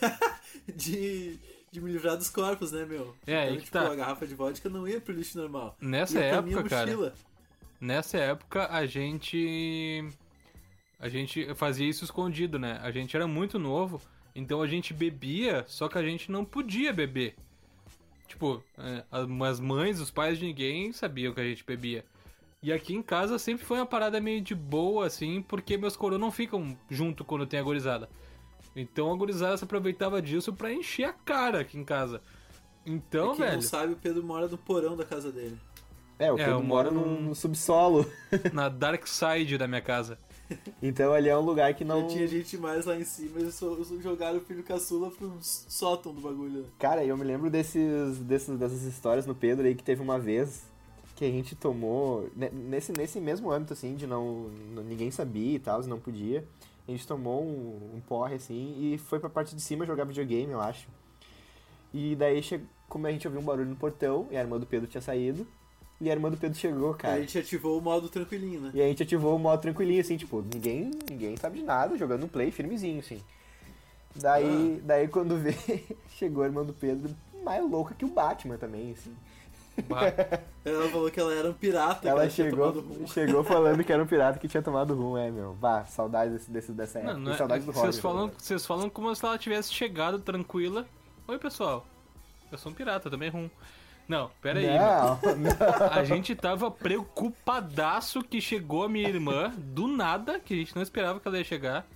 [0.75, 1.39] de.
[1.71, 3.15] de me livrar dos corpos, né, meu?
[3.27, 3.91] É, aí então, que tipo, tá.
[3.91, 5.77] a garrafa de vodka não ia pro lixo normal.
[5.81, 7.15] Nessa ia época, cara,
[7.81, 10.09] nessa época a gente
[11.03, 12.79] a gente fazia isso escondido, né?
[12.81, 14.01] A gente era muito novo,
[14.37, 17.35] então a gente bebia, só que a gente não podia beber.
[18.33, 22.03] Tipo, é, as mães, os pais de ninguém sabiam que a gente bebia.
[22.63, 26.19] E aqui em casa sempre foi uma parada meio de boa, assim, porque meus coroas
[26.19, 28.09] não ficam junto quando tem a gorizada.
[28.75, 32.23] Então a gorizada se aproveitava disso pra encher a cara aqui em casa.
[32.87, 35.59] Então, quem velho, não sabe, o Pedro mora no porão da casa dele.
[36.19, 38.11] É, o É, Pedro eu mora no subsolo.
[38.51, 40.19] na dark side da minha casa.
[40.83, 42.01] Então ali é um lugar que não.
[42.03, 43.59] Já tinha gente mais lá em cima, eles
[44.01, 46.67] jogaram o filho caçula pro sótão do bagulho.
[46.79, 50.63] Cara, eu me lembro desses, desses, dessas histórias no Pedro aí que teve uma vez
[51.17, 52.29] que a gente tomou.
[52.35, 54.49] ne- Nesse, nesse mesmo âmbito, assim, de não.
[54.89, 56.45] ninguém sabia e tal, não podia.
[56.87, 60.51] A gente tomou um, um porre assim e foi pra parte de cima jogar videogame,
[60.53, 60.89] eu acho.
[61.95, 62.41] E daí,
[62.89, 65.47] como a gente ouviu um barulho no portão, e a irmã do Pedro tinha saído,
[66.03, 67.15] e a irmã do Pedro chegou, cara.
[67.15, 68.71] a gente ativou o modo tranquilinho, né?
[68.75, 72.25] E a gente ativou o modo tranquilinho, assim, tipo, ninguém, ninguém sabe de nada, jogando
[72.25, 73.23] um play firmezinho, assim.
[74.15, 74.83] Daí, Ah.
[74.85, 75.55] daí quando vê,
[76.19, 79.15] chegou a irmã do Pedro, mais louca que o Batman também, assim.
[79.89, 80.03] Bah,
[80.65, 82.07] Ela falou que ela era um pirata.
[82.07, 85.31] Ela que tinha chegou, chegou falando que era um pirata que tinha tomado rum, é,
[85.31, 85.55] meu.
[85.55, 87.15] Vá, saudades desse, desse, dessa época.
[87.15, 88.03] não, não E é- saudades do vocês, Roger.
[88.03, 90.87] falam, vocês falam como se ela tivesse chegado tranquila.
[91.27, 91.87] Oi, pessoal.
[92.51, 93.49] Eu sou um pirata, também rum.
[94.09, 94.67] Não, pera aí.
[94.67, 95.87] Não, não.
[95.91, 100.83] A gente tava preocupadaço que chegou a minha irmã do nada, que a gente não
[100.83, 101.87] esperava que ela ia chegar.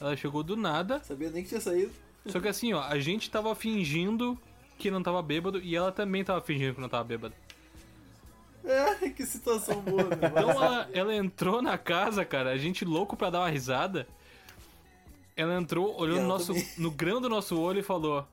[0.00, 1.02] Ela chegou do nada.
[1.02, 1.92] Sabia nem que tinha saído.
[2.26, 4.38] Só que assim, ó, a gente tava fingindo
[4.78, 7.34] que não tava bêbado e ela também tava fingindo que não tava bêbada.
[8.64, 10.16] É, que situação boa, né?
[10.22, 14.06] Então ela, ela entrou na casa, cara, a gente louco pra dar uma risada.
[15.36, 16.68] Ela entrou, olhou no, nosso, também.
[16.76, 18.26] no grão do nosso olho e falou: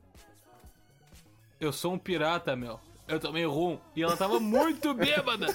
[1.60, 2.80] Eu sou um pirata, meu.
[3.08, 3.78] Eu tomei rum.
[3.96, 5.48] E ela tava muito bêbada.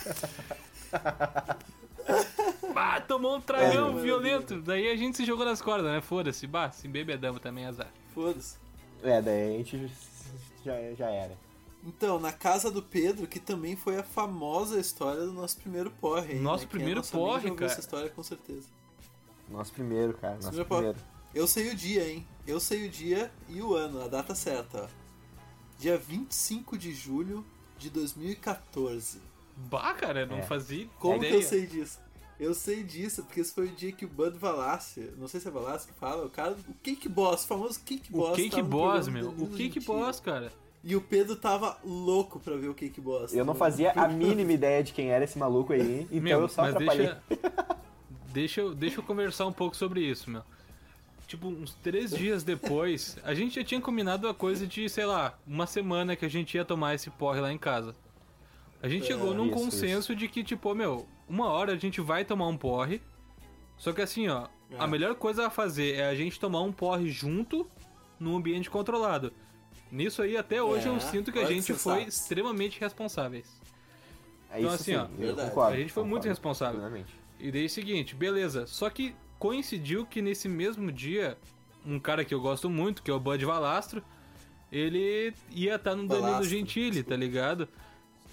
[2.72, 4.60] Bah, tomou um tragão É, violento.
[4.60, 6.00] Daí a gente se jogou nas cordas, né?
[6.00, 6.46] Foda-se.
[6.46, 7.88] Bah, se embebedamos também, azar.
[8.14, 8.56] Foda-se.
[9.02, 9.90] É, daí a gente
[10.64, 11.36] já, já era.
[11.84, 16.34] Então, na casa do Pedro, que também foi a famosa história do nosso primeiro porre.
[16.34, 16.68] hein, Nosso né?
[16.70, 17.70] Quem é primeiro nosso amigo porre, cara.
[17.70, 18.66] essa história com certeza.
[19.48, 20.98] Nosso primeiro, cara, nosso Primeiro primeiro.
[21.34, 22.26] Eu sei o dia, hein?
[22.46, 24.88] Eu sei o dia e o ano, a data certa, ó.
[25.78, 27.44] Dia 25 de julho
[27.78, 29.20] de 2014.
[29.56, 30.42] Bah, cara, não É.
[30.42, 31.32] fazia Como ideia.
[31.32, 31.98] que eu sei disso?
[32.38, 35.48] Eu sei disso porque esse foi o dia que o Bud Valassi, não sei se
[35.48, 38.36] é Valassi que fala, o cara, o Cake Boss, o famoso Cake O Boss.
[38.36, 39.28] Cake tava no Boss, meu.
[39.30, 39.84] O Cake Gentili.
[39.86, 40.52] Boss, cara.
[40.84, 43.34] E o Pedro tava louco pra ver o Cake Boss.
[43.34, 46.48] Eu não fazia a mínima ideia de quem era esse maluco aí, então meu, eu
[46.48, 47.06] só mas atrapalhei.
[47.08, 47.76] deixa,
[48.32, 50.42] deixa, eu, deixa eu conversar um pouco sobre isso, meu.
[51.28, 55.38] Tipo, uns três dias depois, a gente já tinha combinado a coisa de, sei lá,
[55.46, 57.94] uma semana que a gente ia tomar esse porre lá em casa.
[58.82, 62.00] A gente É, chegou num isso, consenso de que, tipo, meu, uma hora a gente
[62.00, 63.02] vai tomar um porre.
[63.76, 64.76] Só que assim, ó, É.
[64.78, 67.68] a melhor coisa a fazer é a gente tomar um porre junto
[68.18, 69.30] num ambiente controlado.
[69.92, 72.08] Nisso aí, até hoje É, eu sinto que a gente foi sensato.
[72.08, 73.46] extremamente responsáveis.
[74.50, 75.50] É Então, isso assim, sim, ó, verdade.
[75.60, 76.80] A gente foi muito concordo responsável.
[76.80, 77.12] plenamente.
[77.38, 78.66] E daí seguinte, beleza.
[78.66, 81.36] Só que coincidiu que nesse mesmo dia,
[81.84, 84.02] um cara que eu gosto muito, que é o Bud Valastro,
[84.70, 87.68] ele ia estar no Danilo Valastro, Gentili, tá ligado?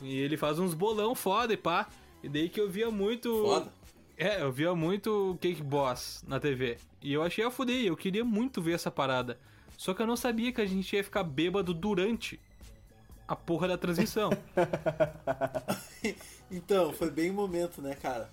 [0.02, 1.88] E ele faz uns bolão foda e pá.
[2.24, 3.44] E daí que eu via muito.
[3.44, 3.72] Foda.
[4.18, 6.78] É, eu via muito Cake Boss na TV.
[7.02, 9.38] E eu achei a fuder, eu queria muito ver essa parada.
[9.78, 12.40] Só que eu não sabia que a gente ia ficar bêbado durante
[13.28, 14.30] a porra da transmissão.
[16.52, 18.30] Então, foi bem o momento, né, cara?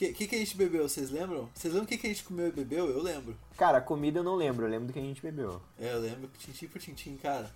[0.00, 1.50] O que, que, que a gente bebeu, vocês lembram?
[1.54, 2.88] Vocês lembram o que, que a gente comeu e bebeu?
[2.88, 3.36] Eu lembro.
[3.58, 5.60] Cara, comida eu não lembro, eu lembro do que a gente bebeu.
[5.78, 7.50] É, eu lembro, tintim por tintim, cara.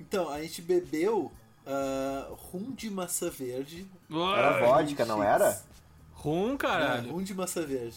[0.00, 1.30] Então, a gente bebeu
[1.64, 3.86] ah, rum de maçã verde.
[4.10, 4.16] Era
[4.54, 5.62] Uai, vodka, não era?
[6.14, 7.12] Rum, É, caralho.
[7.12, 7.96] rum de maçã verde.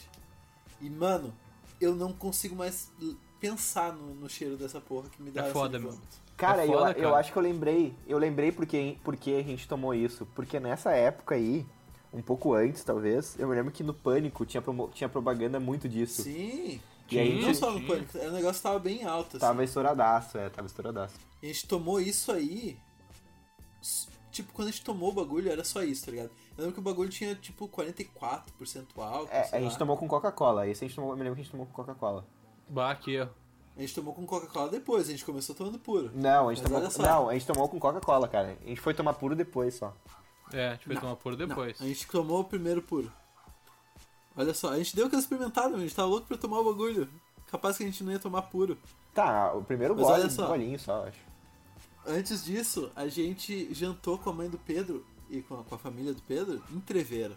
[0.79, 1.33] E, mano,
[1.81, 2.91] eu não consigo mais
[3.39, 5.89] pensar no, no cheiro dessa porra que me dá É foda, meu.
[5.89, 6.17] vômito.
[6.37, 7.15] Cara, É eu, foda, eu cara.
[7.17, 7.95] acho que eu lembrei.
[8.07, 10.27] Eu lembrei porque, porque a gente tomou isso.
[10.35, 11.65] Porque nessa época aí,
[12.13, 15.87] um pouco antes talvez, eu me lembro que no Pânico tinha, promo- tinha propaganda muito
[15.87, 16.23] disso.
[16.23, 16.79] Sim.
[17.11, 17.35] E aí, Sim.
[17.37, 19.39] Não gente, só no pânico, o negócio tava bem alto, assim.
[19.39, 21.15] tava estouradaço, é, tava estouradaço.
[21.41, 22.77] A gente tomou isso aí.
[24.31, 26.29] Tipo, quando a gente tomou o bagulho, era só isso, tá ligado?
[26.55, 29.27] Eu lembro que o bagulho tinha, tipo, 44% álcool.
[29.31, 29.77] É, sei a gente lá.
[29.79, 30.67] tomou com Coca-Cola.
[30.67, 32.25] Esse a gente tomou, eu me lembro que a gente tomou com Coca-Cola.
[32.69, 33.27] Bah, aqui, ó.
[33.75, 36.11] A gente tomou com Coca-Cola depois, a gente começou tomando puro.
[36.13, 37.09] Não, a gente Mas tomou.
[37.09, 38.55] Não, a gente tomou com Coca-Cola, cara.
[38.63, 39.95] A gente foi tomar puro depois só.
[40.53, 41.81] É, a gente vai Não, tomar puro depois.
[41.81, 43.11] A gente tomou o primeiro puro.
[44.35, 47.09] Olha só, a gente deu aquela experimentada, a gente tava louco pra tomar o bagulho.
[47.51, 48.77] Capaz que a gente não ia tomar puro.
[49.13, 50.47] Tá, o primeiro Mas gole, olha só.
[50.47, 51.17] golinho só, acho.
[52.05, 55.77] Antes disso, a gente jantou com a mãe do Pedro e com a, com a
[55.77, 57.35] família do Pedro em Treveira.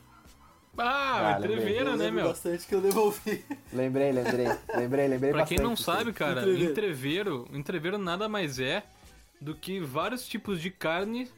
[0.79, 2.29] Ah, Ah, eu né, meu?
[2.29, 3.44] bastante que eu devolvi.
[3.72, 4.46] Lembrei, lembrei.
[4.75, 6.70] lembrei, lembrei Pra quem não sabe, cara, Entreveiro.
[6.70, 8.83] entreveiro, entreveiro nada mais é
[9.40, 11.31] do que vários tipos de carne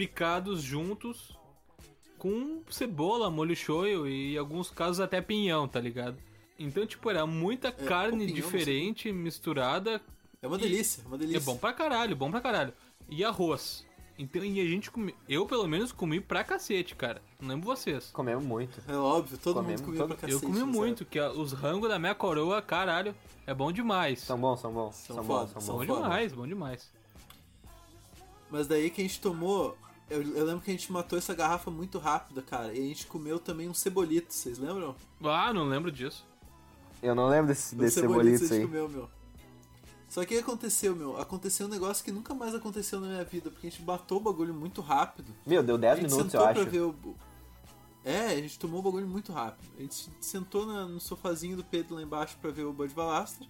[0.00, 1.36] picados juntos
[2.16, 6.16] com cebola, molho shoyu e em alguns casos até pinhão, tá ligado?
[6.58, 10.00] Então, tipo, era muita com carne pinhão, diferente, misturada.
[10.40, 11.36] É uma delícia, é uma delícia.
[11.38, 12.72] É bom pra caralho, bom pra caralho.
[13.10, 13.84] E arroz.
[14.18, 15.14] Então, e a gente come...
[15.28, 17.20] Eu, pelo menos, comi pra cacete, cara.
[17.38, 18.08] Não lembro vocês.
[18.10, 18.80] Comemos muito.
[18.88, 20.32] É óbvio, todo Comemos mundo comia todo- pra cacete.
[20.32, 23.14] eu comi nessa muito, que a- os rangos da minha coroa, caralho,
[23.46, 24.20] é bom demais.
[24.20, 24.94] São bons, são bons.
[24.96, 25.86] São São, bons, são são bons.
[25.86, 26.02] bom foda.
[26.08, 26.90] demais, bom demais.
[28.50, 29.76] Mas daí que a gente tomou.
[30.10, 32.74] Eu, eu lembro que a gente matou essa garrafa muito rápido, cara.
[32.74, 34.94] E a gente comeu também um cebolito, vocês lembram?
[35.22, 36.26] Ah, não lembro disso.
[37.02, 38.66] Eu não lembro desse, Um desse cebolito cebolito a gente aí.
[38.66, 39.10] comeu, meu.
[40.08, 41.16] Só que o que aconteceu, meu?
[41.20, 44.20] Aconteceu um negócio que nunca mais aconteceu na minha vida, porque a gente matou o
[44.20, 45.32] bagulho muito rápido.
[45.46, 46.70] Meu, deu A 10 gente minutos, eu sentou pra acho.
[46.70, 46.94] ver o.
[48.04, 49.70] É, a gente tomou o bagulho muito rápido.
[49.78, 53.46] A gente sentou na- no sofazinho do Pedro lá embaixo pra ver o Bud Valastro.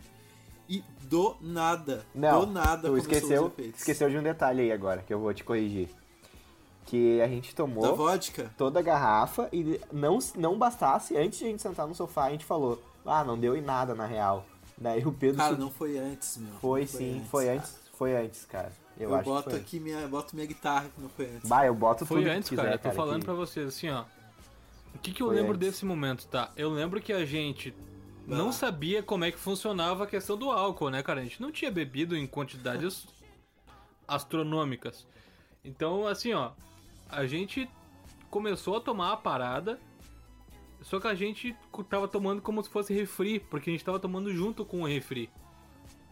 [0.69, 5.03] E do nada, Não, do nada tu começou esqueceu, esqueceu de um detalhe aí agora,
[5.03, 5.89] que eu vou te corrigir.
[6.91, 8.51] Que a gente Da tomou vodka?
[8.59, 12.31] toda a garrafa e não, não bastasse, antes de a gente sentar no sofá, a
[12.31, 14.45] gente falou, ah, não deu em nada na real.
[14.77, 16.53] Daí o Pedro Cara, não foi antes, meu.
[16.55, 17.59] foi Não sim, foi cara.
[17.59, 18.73] antes, foi antes, cara.
[18.99, 19.61] Eu, Eu, acho boto que foi.
[19.61, 21.49] aqui minha, boto minha guitarra que não foi antes.
[21.49, 22.71] Bah, eu boto Foi tudo antes, que cara.
[22.77, 24.05] quiser, Eu tô falando que- pra vocês, assim, ó.
[24.95, 25.69] O que, que eu Foi lembro antes.
[25.69, 26.51] desse momento, tá?
[26.57, 27.73] Eu lembro que a gente
[28.27, 31.21] não sabia como é que funcionava a questão do álcool, né, cara?
[31.21, 33.07] A gente não tinha bebido em quantidades
[34.09, 35.07] astronômicas.
[35.65, 36.51] Então, assim, ó,
[37.11, 37.69] a gente
[38.31, 39.79] começou a tomar a parada,
[40.83, 41.55] só que a gente
[41.89, 45.31] tava tomando como se fosse refri, porque a gente tava tomando junto com o refri.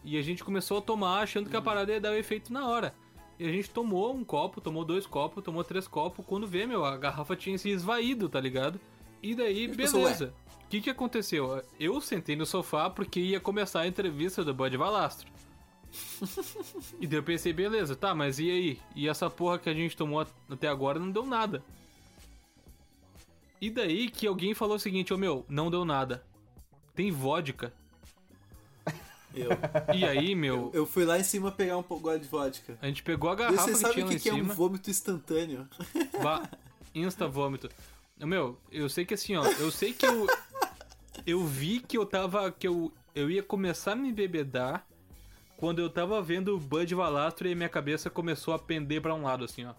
[0.03, 2.67] E a gente começou a tomar achando que a parada ia dar o efeito na
[2.67, 2.93] hora.
[3.37, 6.25] E a gente tomou um copo, tomou dois copos, tomou três copos.
[6.25, 8.79] Quando vê, meu, a garrafa tinha se esvaído, tá ligado?
[9.23, 10.33] E daí, beleza.
[10.63, 11.63] O que que aconteceu?
[11.79, 15.27] Eu sentei no sofá porque ia começar a entrevista do Bud Valastro.
[16.99, 18.79] e daí eu pensei, beleza, tá, mas e aí?
[18.95, 21.63] E essa porra que a gente tomou até agora não deu nada.
[23.61, 26.23] E daí que alguém falou o seguinte, ô meu, não deu nada.
[26.95, 27.73] Tem vodka.
[29.33, 29.49] Eu,
[29.95, 32.77] E aí, meu, eu fui lá em cima pegar um pouco de vodka.
[32.81, 34.33] a gente pegou a garrafa você que sabe tinha o lá que, em que é
[34.33, 34.53] um cima.
[34.53, 35.67] vômito instantâneo?
[36.95, 37.69] Insta vômito.
[38.17, 40.27] Meu, eu sei que assim, ó, eu sei que eu.
[41.25, 42.51] Eu vi que eu tava.
[42.51, 44.85] que eu, eu ia começar a me bebedar
[45.59, 49.23] quando eu tava vendo o Bud Valastro e minha cabeça começou a pender pra um
[49.23, 49.73] lado, assim, ó.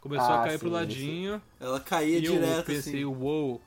[0.00, 1.42] Começou Ah, a cair pro sim, ladinho.
[1.58, 3.04] Ela caía E eu direto, pensei, assim.
[3.04, 3.60] uou.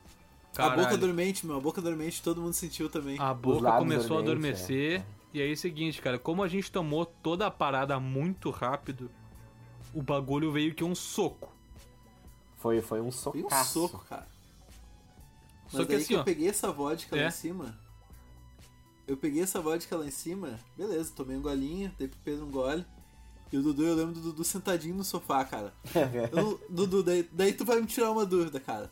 [0.58, 1.58] A boca dormente, meu.
[1.58, 3.20] A boca dormente todo mundo sentiu também.
[3.20, 5.04] A boca começou a adormecer.
[5.34, 9.12] E aí é o seguinte, cara, como a gente tomou toda a parada muito rápido,
[9.94, 11.52] o bagulho veio que um soco.
[12.56, 14.26] Foi, foi um Foi um soco, cara.
[15.66, 16.24] Mas Só que daí assim, que eu ó.
[16.24, 17.28] peguei essa vodka lá É.
[17.28, 17.78] em cima.
[19.08, 22.52] Eu peguei essa vodka lá em cima, beleza, tomei um golinho, dei pro Pedro um
[22.52, 22.86] gole.
[23.52, 25.74] E o Dudu, eu lembro do Dudu sentadinho no sofá, cara.
[26.34, 28.91] Eu não- Dudu, daí, daí tu vai me tirar uma dúvida, cara.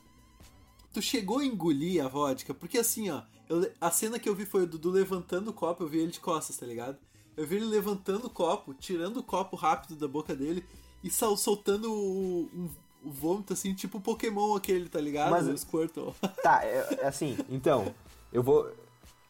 [0.94, 2.54] Tu chegou a engolir a vodka?
[2.54, 5.84] Porque assim, ó, eu- a cena que eu vi foi o Dudu levantando o copo,
[5.84, 6.98] eu vi ele de costas, tá ligado?
[7.36, 10.64] Eu vi ele levantando o copo, tirando o copo rápido da boca dele
[11.04, 12.70] e sal- soltando o, um-
[13.04, 15.32] o vômito, assim, tipo o Pokémon aquele, tá ligado?
[15.32, 16.16] Mas- O Squirtle.
[16.42, 17.94] Tá, é, é assim, então,
[18.32, 18.72] eu vou.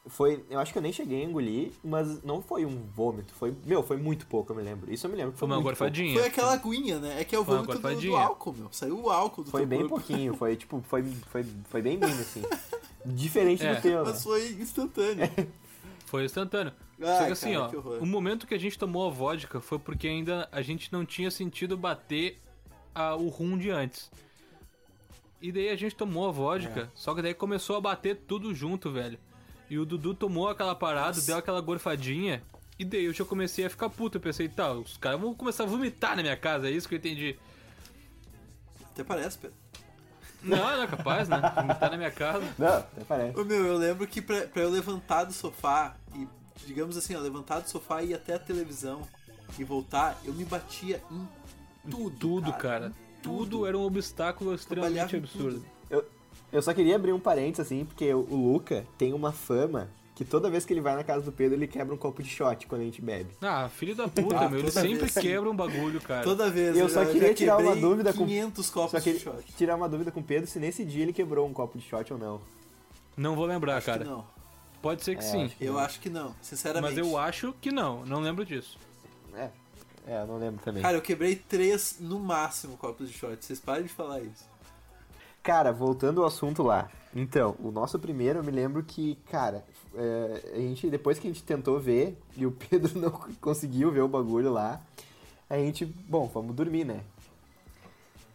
[0.07, 0.43] Foi.
[0.49, 3.33] Eu acho que eu nem cheguei a engolir, mas não foi um vômito.
[3.33, 3.55] Foi.
[3.65, 4.91] Meu, foi muito pouco, eu me lembro.
[4.93, 5.33] Isso eu me lembro.
[5.33, 6.13] que Foi uma gorfadinha.
[6.19, 7.21] Foi aquela aguinha, né?
[7.21, 8.67] É que é o Foi uma vômito do, do álcool, meu.
[8.71, 9.49] Saiu o álcool do.
[9.51, 9.95] Foi teu bem corpo.
[9.95, 12.43] pouquinho, foi tipo, foi, foi, foi bem mínimo, assim.
[13.03, 13.73] Diferente É.
[13.75, 14.11] do teu, né?
[14.11, 15.29] Mas foi instantâneo.
[16.05, 16.71] Foi instantâneo.
[17.01, 19.59] Ah, Só que assim, cara, ó, que o momento que a gente tomou a vodka
[19.59, 22.39] foi porque ainda a gente não tinha sentido bater
[22.93, 24.09] a- o rum de antes.
[25.41, 26.87] E daí a gente tomou a vodka, É.
[26.95, 29.19] só que daí começou a bater tudo junto, velho.
[29.69, 31.25] E o Dudu tomou aquela parada, Nossa.
[31.25, 32.43] deu aquela gorfadinha,
[32.77, 34.17] e daí eu já comecei a ficar puto.
[34.17, 36.95] Eu pensei, tá, os caras vão começar a vomitar na minha casa, é isso que
[36.95, 37.37] eu entendi.
[38.91, 39.57] Até parece, Pedro.
[40.43, 41.37] Não, não é capaz, né?
[41.55, 42.43] Vomitar na minha casa.
[42.57, 43.39] Não, até parece.
[43.39, 46.27] Ô, meu, eu lembro que pra, pra eu levantar do sofá e,
[46.67, 49.01] digamos assim, ó, levantar do sofá e ir até a televisão
[49.57, 51.27] e voltar, eu me batia em
[51.89, 52.15] tudo.
[52.17, 52.87] Tudo, cara.
[52.87, 55.59] em Tudo era um obstáculo extremamente em absurdo.
[55.61, 55.74] tudo.
[56.55, 60.49] Eu, só queria abrir um parênteses, assim, porque o, Luca tem uma fama que toda
[60.49, 62.81] vez que ele vai na casa do Pedro, ele quebra um copo de shot quando
[62.81, 63.31] a gente bebe.
[63.41, 64.59] Ah, filho da puta, Ah, meu.
[64.59, 66.23] Ele sempre vez, quebra um bagulho, cara.
[66.23, 66.77] Toda vez.
[66.77, 69.43] Eu só já queria tirar uma dúvida com- 500 copos Só de shot.
[69.57, 72.13] tirar uma dúvida com o Pedro se nesse dia ele quebrou um copo de shot
[72.13, 72.39] ou não.
[73.17, 74.05] Não vou lembrar, Acho que cara.
[74.05, 74.25] não.
[74.81, 75.43] Pode ser que É, sim.
[75.45, 75.79] acho que Eu não.
[75.79, 76.95] acho que não, sinceramente.
[76.95, 78.05] Mas eu acho que não.
[78.05, 78.77] Não lembro disso.
[79.35, 79.49] É,
[80.07, 80.81] é, eu não lembro também.
[80.81, 83.43] Cara, eu quebrei três no máximo copos de shot.
[83.43, 84.45] Vocês parem de falar isso.
[85.45, 86.89] Cara, voltando ao assunto lá.
[87.15, 91.31] Então, o nosso primeiro, eu me lembro que, cara, é, a gente, depois que a
[91.31, 94.81] gente tentou ver e o Pedro não conseguiu ver o bagulho lá,
[95.47, 97.01] a gente, bom, vamos dormir, né?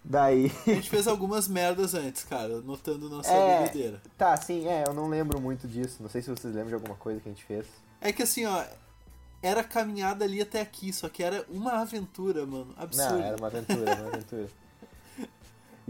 [0.05, 0.51] Daí.
[0.67, 3.59] A gente fez algumas merdas antes, cara, notando nossa É.
[3.65, 4.01] bebedeira.
[4.17, 6.01] Tá, sim, é, eu não lembro muito disso.
[6.01, 7.67] Não sei se vocês lembram de alguma coisa que a gente fez.
[8.01, 8.65] É que assim, ó,
[9.43, 12.73] era caminhada ali até aqui, só que era uma aventura, mano.
[12.79, 13.19] Absurdo.
[13.19, 14.49] Não, era uma aventura, era uma aventura.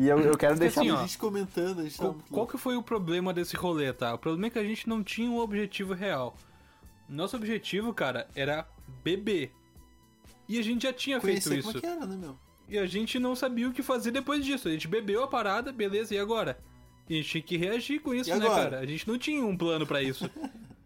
[0.01, 0.81] E eu, eu quero Porque deixar.
[0.81, 3.55] assim, ó, a gente comentando, a gente Qual, muito qual que foi o problema desse
[3.55, 4.15] rolê, tá?
[4.15, 6.35] O problema é que a gente não tinha um objetivo real.
[7.07, 8.67] Nosso objetivo, cara, era
[9.05, 9.53] beber.
[10.49, 11.69] E a gente já tinha feito Conhecer isso.
[11.69, 12.35] como é que era, né, meu?
[12.67, 14.69] E a gente não sabia o que fazer depois disso.
[14.69, 16.59] A gente bebeu a parada, beleza, e agora?
[17.07, 18.79] E a gente tinha que reagir com isso, né, cara?
[18.79, 20.31] A gente não tinha um plano pra isso.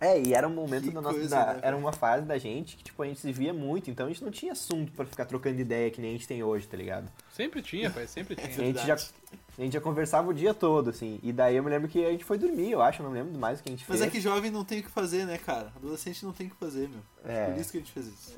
[0.00, 1.14] É, e era um momento Que da nossa.
[1.14, 3.90] coisa, da- né, era uma fase da gente que, tipo, a gente se via muito,
[3.90, 6.42] então a gente não tinha assunto pra ficar trocando ideia que nem a gente tem
[6.42, 7.10] hoje, tá ligado?
[7.32, 8.52] Sempre tinha, pai, sempre A tinha.
[8.66, 11.18] gente, já, a gente já conversava o dia todo, assim.
[11.22, 13.38] E daí eu me lembro que a gente foi dormir, eu acho, eu não lembro
[13.38, 14.08] mais o que a gente Mas fez.
[14.08, 15.72] é que jovem não tem o que fazer, né, cara?
[15.76, 17.00] Adolescente não tem o que fazer, meu.
[17.24, 17.46] É.
[17.52, 18.36] Por isso que a gente fez isso.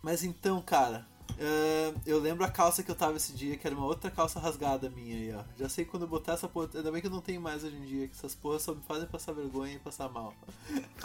[0.00, 1.04] Mas então, cara,
[1.38, 4.40] eh, eu lembro a calça que eu tava esse dia, que era uma outra calça
[4.40, 5.44] rasgada minha aí, ó.
[5.58, 6.70] Já sei quando eu botar essa porra.
[6.74, 8.82] Ainda bem que eu não tenho mais hoje em dia, que essas porras só me
[8.82, 10.34] fazem passar vergonha e passar mal.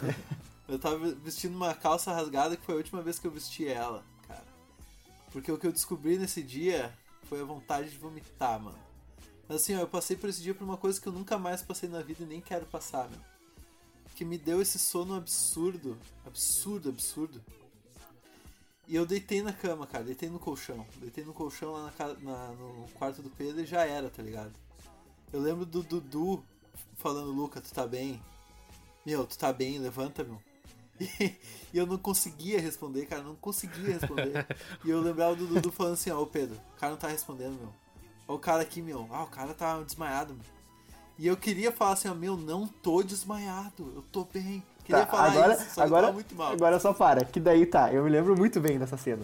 [0.67, 4.03] eu tava vestindo uma calça rasgada que foi a última vez que eu vesti ela,
[4.27, 4.45] cara.
[5.31, 8.79] Porque o que eu descobri nesse dia foi a vontade de vomitar, mano.
[9.47, 11.61] Mas assim, ó, eu passei por esse dia por uma coisa que eu nunca mais
[11.61, 13.19] passei na vida e nem quero passar, meu.
[14.15, 15.97] Que me deu esse sono absurdo.
[16.25, 17.41] Absurdo, absurdo.
[18.91, 20.85] E eu deitei na cama, cara, deitei no colchão.
[20.97, 24.51] Deitei no colchão lá na, na- no quarto do Pedro e já era, tá ligado?
[25.31, 26.43] Eu lembro do Dudu
[26.97, 28.21] falando, Luca, tu tá bem?
[29.05, 30.41] Meu, tu tá bem, levanta, meu.
[30.99, 31.05] E,
[31.73, 34.45] e eu não conseguia responder, cara, não conseguia responder.
[34.83, 37.57] e eu lembrava do Dudu falando assim, ó, ô Pedro, o cara não tá respondendo,
[37.57, 37.73] meu.
[38.27, 40.43] Ó o cara aqui, meu, ah, o cara tá desmaiado, meu.
[41.17, 44.61] E eu queria falar assim, ó, meu, não tô desmaiado, eu tô bem.
[44.91, 46.51] Tá, agora, isso, só que agora, tava muito mal.
[46.53, 49.21] agora só para, que daí tá, eu me lembro muito bem dessa cena.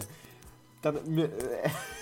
[0.82, 1.28] Tá, me-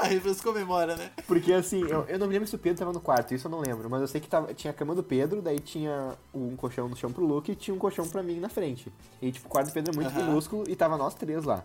[0.00, 1.10] A refrescou a memória, né?
[1.26, 3.50] Porque assim, eu, eu não me lembro se o Pedro tava no quarto, isso eu
[3.50, 6.54] não lembro, mas eu sei que tava, tinha a cama do Pedro, daí tinha um
[6.56, 8.92] colchão no chão pro Luke e tinha um colchão pra mim na frente.
[9.22, 11.64] E tipo, o quarto do Pedro é muito minúsculo e tava nós três lá.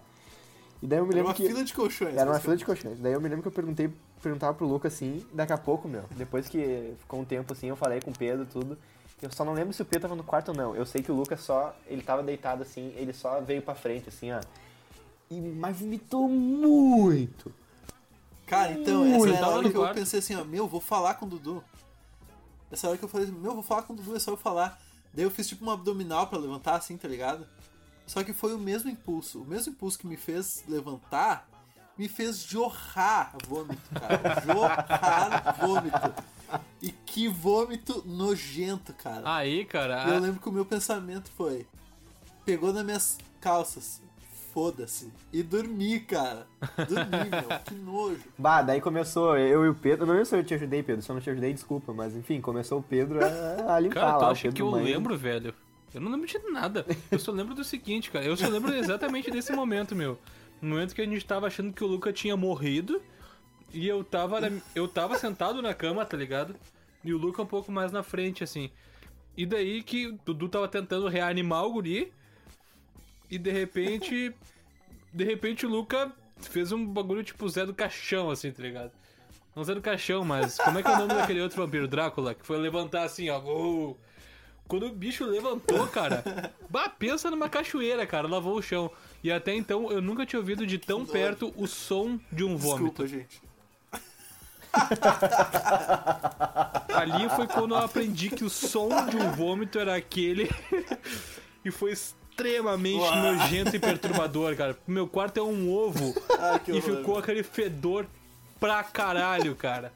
[0.82, 1.45] E daí eu me Era lembro uma que.
[1.47, 2.15] fila de colchões.
[2.15, 2.97] Era uma fila de colchões.
[2.99, 3.91] Daí eu me lembro que eu perguntei,
[4.23, 7.75] perguntava pro Luca assim, daqui a pouco, meu, depois que ficou um tempo assim, eu
[7.75, 8.78] falei com o Pedro tudo.
[9.21, 10.75] Eu só não lembro se o Pedro tava no quarto ou não.
[10.75, 14.10] Eu sei que o Luca só, ele tava deitado assim, ele só veio pra frente
[14.10, 14.39] assim, ó.
[15.29, 17.53] E, mas vomitou muito.
[18.47, 19.95] Cara, então, essa Ui, era a hora que eu quarto.
[19.95, 21.63] pensei assim, ó, meu, vou falar com o Dudu.
[22.71, 24.79] Essa hora que eu falei, meu, vou falar com o Dudu, é só eu falar.
[25.13, 27.45] Daí eu fiz tipo um abdominal pra levantar, assim, tá ligado?
[28.08, 29.41] Só que foi o mesmo impulso.
[29.41, 31.47] O mesmo impulso que me fez levantar,
[31.97, 34.41] me fez jorrar vômito, cara.
[34.41, 36.23] jorrar vômito.
[36.82, 39.22] E que vômito nojento, cara.
[39.26, 41.66] Aí, cara, E eu a- lembro que o meu pensamento foi:
[42.46, 44.02] pegou nas minhas calças,
[44.54, 45.12] foda-se.
[45.34, 46.48] E dormi, cara.
[46.78, 48.22] Dormi, meu, que nojo.
[48.38, 50.06] Bah, daí começou eu e o Pedro.
[50.06, 51.02] Não lembro se eu te ajudei, Pedro.
[51.02, 51.94] Se eu não te ajudei, desculpa.
[51.94, 54.28] Mas enfim, começou o Pedro a, a limpar Cara, tu lá.
[54.30, 54.86] o acha Pedro que eu banho.
[54.86, 55.54] lembro, velho?
[55.94, 56.86] Eu não lembro de nada.
[57.12, 58.24] Eu só lembro do seguinte, cara.
[58.24, 60.18] Eu só lembro exatamente desse momento, meu.
[60.62, 63.02] No momento que a gente tava achando que o Luca tinha morrido.
[63.73, 66.55] E eu tava, na- eu tava sentado na cama, tá ligado?
[67.03, 68.69] E o Luca um pouco mais na frente, assim.
[69.38, 72.12] E daí que o Dudu tava tentando reanimar o guri.
[73.29, 74.34] E de repente.
[75.13, 78.91] De repente o Luca fez um bagulho tipo Zé do Caixão, assim, tá ligado?
[79.55, 81.88] Não Zé do Caixão, mas como é que é o nome daquele outro vampiro?
[81.88, 82.34] Drácula?
[82.36, 83.39] Que foi levantar assim, ó.
[84.67, 86.23] Quando o bicho levantou, cara.
[86.69, 88.27] bah, pensa numa cachoeira, cara.
[88.27, 88.91] Lavou o chão.
[89.23, 93.03] E até então eu nunca tinha ouvido de tão perto o som de um vômito.
[93.03, 93.41] Desculpa, gente.
[96.95, 100.49] Ali foi quando eu aprendi que o som de um vômito era aquele.
[101.63, 103.15] e foi extremamente Uau.
[103.15, 104.77] nojento e perturbador, cara.
[104.88, 106.82] Meu quarto é um ovo Ah, e horror.
[106.97, 108.05] ficou aquele fedor
[108.60, 109.93] pra caralho, cara.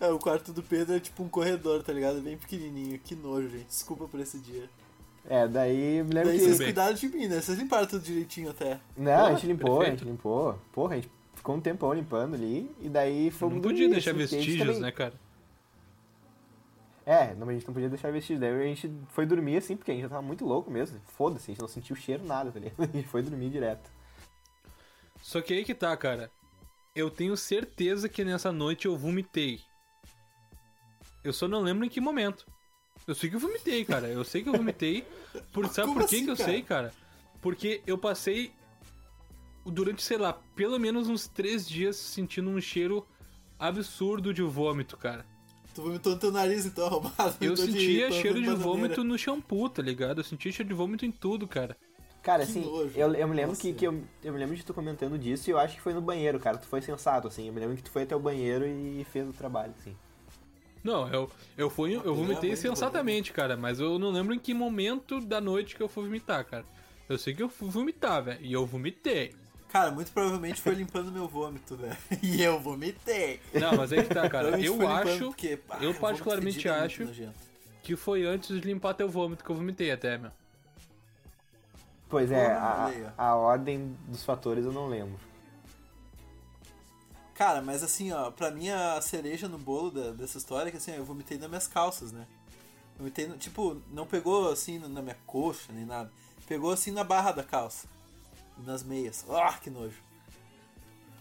[0.00, 2.20] É, o quarto do Pedro é tipo um corredor, tá ligado?
[2.20, 2.98] Bem pequenininho.
[2.98, 3.66] Que nojo, gente.
[3.66, 4.68] Desculpa por esse dia.
[5.30, 6.44] É, daí me lembro Daí que.
[6.44, 7.40] vocês cuidaram de mim, né?
[7.40, 8.80] Vocês limparam tudo direitinho até.
[8.96, 9.98] Não, a gente Porra, limpou, a perfeito.
[10.00, 10.58] gente limpou.
[10.72, 12.74] Porra, a gente ficou um tempão limpando ali.
[12.80, 15.12] E daí fomos Não podia dormir, deixar assim, a vestígios, também- né, cara?
[17.04, 18.40] É, não, a gente não podia deixar vestígios.
[18.40, 20.98] Daí a gente foi dormir assim, porque a gente já tava muito louco mesmo.
[21.16, 22.80] Foda-se, a gente não sentiu cheiro nada, tá ligado?
[22.82, 23.90] A gente foi dormir direto.
[25.22, 26.30] Só que aí que tá, cara.
[26.94, 29.60] Eu tenho certeza que nessa noite eu vomitei.
[31.22, 32.46] Eu só não lembro em que momento.
[33.08, 34.06] Eu sei que eu vomitei, cara.
[34.06, 35.02] Eu sei que eu vomitei.
[35.52, 36.50] Por, sabe Como por que, assim, que eu cara?
[36.50, 36.92] sei, cara?
[37.40, 38.52] Porque eu passei
[39.64, 43.06] durante, sei lá, pelo menos uns três dias sentindo um cheiro
[43.58, 45.24] absurdo de vômito, cara.
[45.74, 47.36] Tu vomitou no teu nariz, então, arrombado.
[47.40, 50.20] Eu de sentia pano cheiro de vômito no shampoo, tá ligado?
[50.20, 51.76] Eu sentia cheiro de vômito em tudo, cara.
[52.22, 52.92] Cara, Que assim, nojo.
[52.94, 55.52] eu, eu me lembro que, que eu, eu me lembro de tu comentando disso e
[55.52, 56.58] eu acho que foi no banheiro, cara.
[56.58, 57.46] Tu foi sensato, assim.
[57.46, 59.96] Eu me lembro que tu foi até o banheiro e fez o trabalho, assim.
[60.88, 65.20] Não, eu, eu fui, eu vomitei sensatamente, cara, mas eu não lembro em que momento
[65.20, 66.64] da noite que eu fui vomitar, cara.
[67.08, 69.34] Eu sei que eu fui vomitar, velho, e eu vomitei.
[69.68, 71.94] Cara, muito provavelmente foi limpando meu vômito, velho.
[72.22, 73.38] E eu vomitei.
[73.52, 74.58] Não, mas aí que tá, cara.
[74.58, 77.32] Eu acho porque, pá, eu particularmente é muito acho-
[77.82, 80.30] que foi antes de limpar teu vômito que eu vomitei até, meu.
[82.08, 85.18] Pois é, a, a ordem dos fatores eu não lembro.
[87.38, 90.76] Cara, mas assim, ó, pra mim a cereja no bolo da- dessa história é que
[90.76, 92.26] assim, eu vomitei nas minhas calças, né?
[92.98, 96.10] Vomitei, no- tipo, não pegou assim na minha coxa nem nada.
[96.48, 97.86] Pegou assim na barra da calça.
[98.66, 99.24] Nas meias.
[99.30, 100.02] Ah, que nojo.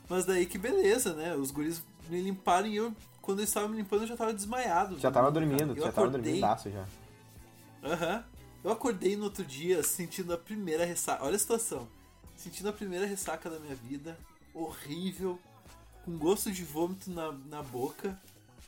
[0.10, 1.36] Mas daí que beleza, né?
[1.36, 2.92] Os guris me limparam e eu,
[3.22, 4.98] quando eles estavam me limpando, eu já tava desmaiado.
[4.98, 5.46] Já tava cara.
[5.46, 6.88] dormindo, já tava dormindo já.
[7.84, 8.24] Aham.
[8.64, 11.24] Eu acordei no outro dia sentindo a primeira ressaca.
[11.24, 11.88] Olha a situação.
[12.36, 14.18] Sentindo a primeira ressaca da minha vida.
[14.52, 15.38] Horrível.
[16.08, 18.18] Com gosto de vômito na, na boca.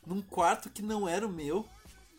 [0.06, 1.66] Num quarto que não era o meu.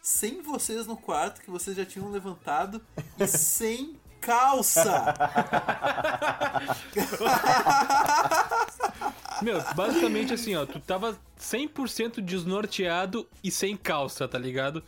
[0.02, 2.80] Sem vocês no quarto, que vocês já tinham levantado.
[3.18, 5.12] E sem calça.
[9.42, 14.82] Meu, basicamente assim, ó, tu tava 100% desnorteado e sem calça, tá ligado?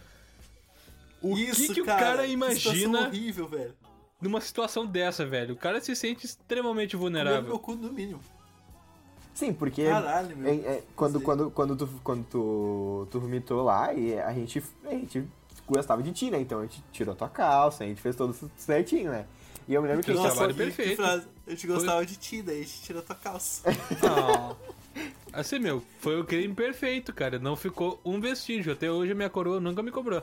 [1.20, 3.74] O Isso, que, que o cara, cara que situação imagina horrível, velho.
[4.20, 5.54] numa situação dessa, velho?
[5.54, 7.58] O cara se sente extremamente Comeu meu vulnerável.
[7.58, 8.20] cu no mínimo.
[9.34, 10.52] Sim, porque Caralho, meu.
[10.52, 14.90] é- é, quando, quando, quando, tu, quando tu, tu vomitou lá, e a gente, a
[14.90, 15.24] gente
[15.66, 16.40] gostava de ti, né?
[16.40, 19.24] Então a gente tirou tua calça, a gente fez tudo certinho, né?
[19.66, 21.02] E eu me lembro que a Fez gente trabalho foi- que perfeito.
[21.02, 21.26] frase.
[21.46, 23.62] Eu te gostava de ti, daí a gente tirou tua calça.
[24.02, 24.54] Ah.
[25.32, 27.38] Assim, meu, foi o crime perfeito, cara.
[27.38, 28.72] Não ficou um vestígio.
[28.72, 30.22] Até hoje a minha coroa nunca me cobrou.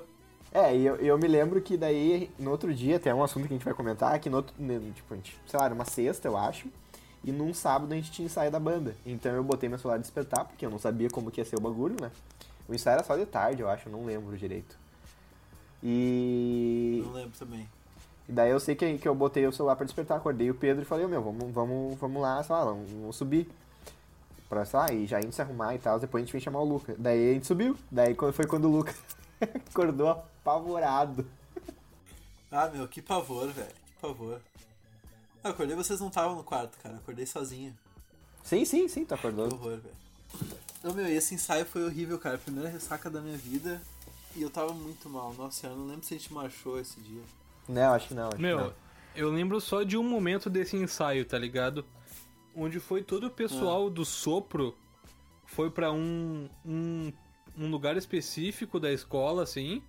[0.51, 3.53] É, e eu, eu me lembro que daí, no outro dia, até um assunto que
[3.53, 4.53] a gente vai comentar, que no outro,
[4.93, 6.67] tipo, a gente, sei lá, era uma sexta, eu acho,
[7.23, 8.95] e num sábado a gente tinha ensaio da banda.
[9.05, 11.57] Então eu botei meu celular de despertar, porque eu não sabia como que ia ser
[11.57, 12.11] o bagulho, né?
[12.67, 14.77] O ensaio era só de tarde, eu acho, eu não lembro direito.
[15.81, 17.67] E, Não lembro também.
[18.27, 20.83] e daí eu sei que, que eu botei o celular pra despertar, acordei o Pedro
[20.83, 23.49] e falei, meu, vamos, vamos, vamos lá, sei lá, vamos, vamos subir.
[24.49, 26.59] Pra, sei lá, e já indo se arrumar e tal, depois a gente vem chamar
[26.59, 26.95] o Luca.
[26.97, 27.77] Daí a gente subiu.
[27.89, 28.93] Daí foi quando o Luca
[29.69, 31.25] acordou apavorado.
[32.51, 33.67] Ah, meu, que pavor, velho.
[33.67, 34.41] Que pavor.
[35.43, 36.95] Ah, eu acordei vocês não estavam no quarto, cara.
[36.95, 37.75] Eu acordei sozinho.
[38.43, 39.45] Sim, sim, sim, tu Que acordou.
[39.47, 39.95] horror, velho.
[40.83, 42.37] Não, meu, e esse ensaio foi horrível, cara.
[42.37, 43.81] Primeira ressaca da minha vida.
[44.35, 45.33] E eu tava muito mal.
[45.33, 47.21] Nossa, eu não lembro se a gente marchou esse dia.
[47.67, 48.27] Não, acho que não.
[48.27, 48.73] Acho que Meu, não.
[49.15, 51.85] eu lembro só de um momento desse ensaio, tá ligado?
[52.55, 54.75] Onde foi todo o pessoal do sopro
[55.45, 57.11] foi pra um, um,
[57.57, 59.81] um lugar específico da escola, assim.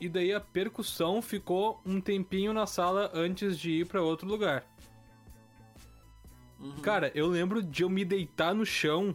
[0.00, 4.64] E daí a percussão ficou um tempinho na sala antes de ir pra outro lugar.
[6.58, 6.72] Uhum.
[6.82, 9.14] Cara, eu lembro de eu me deitar no chão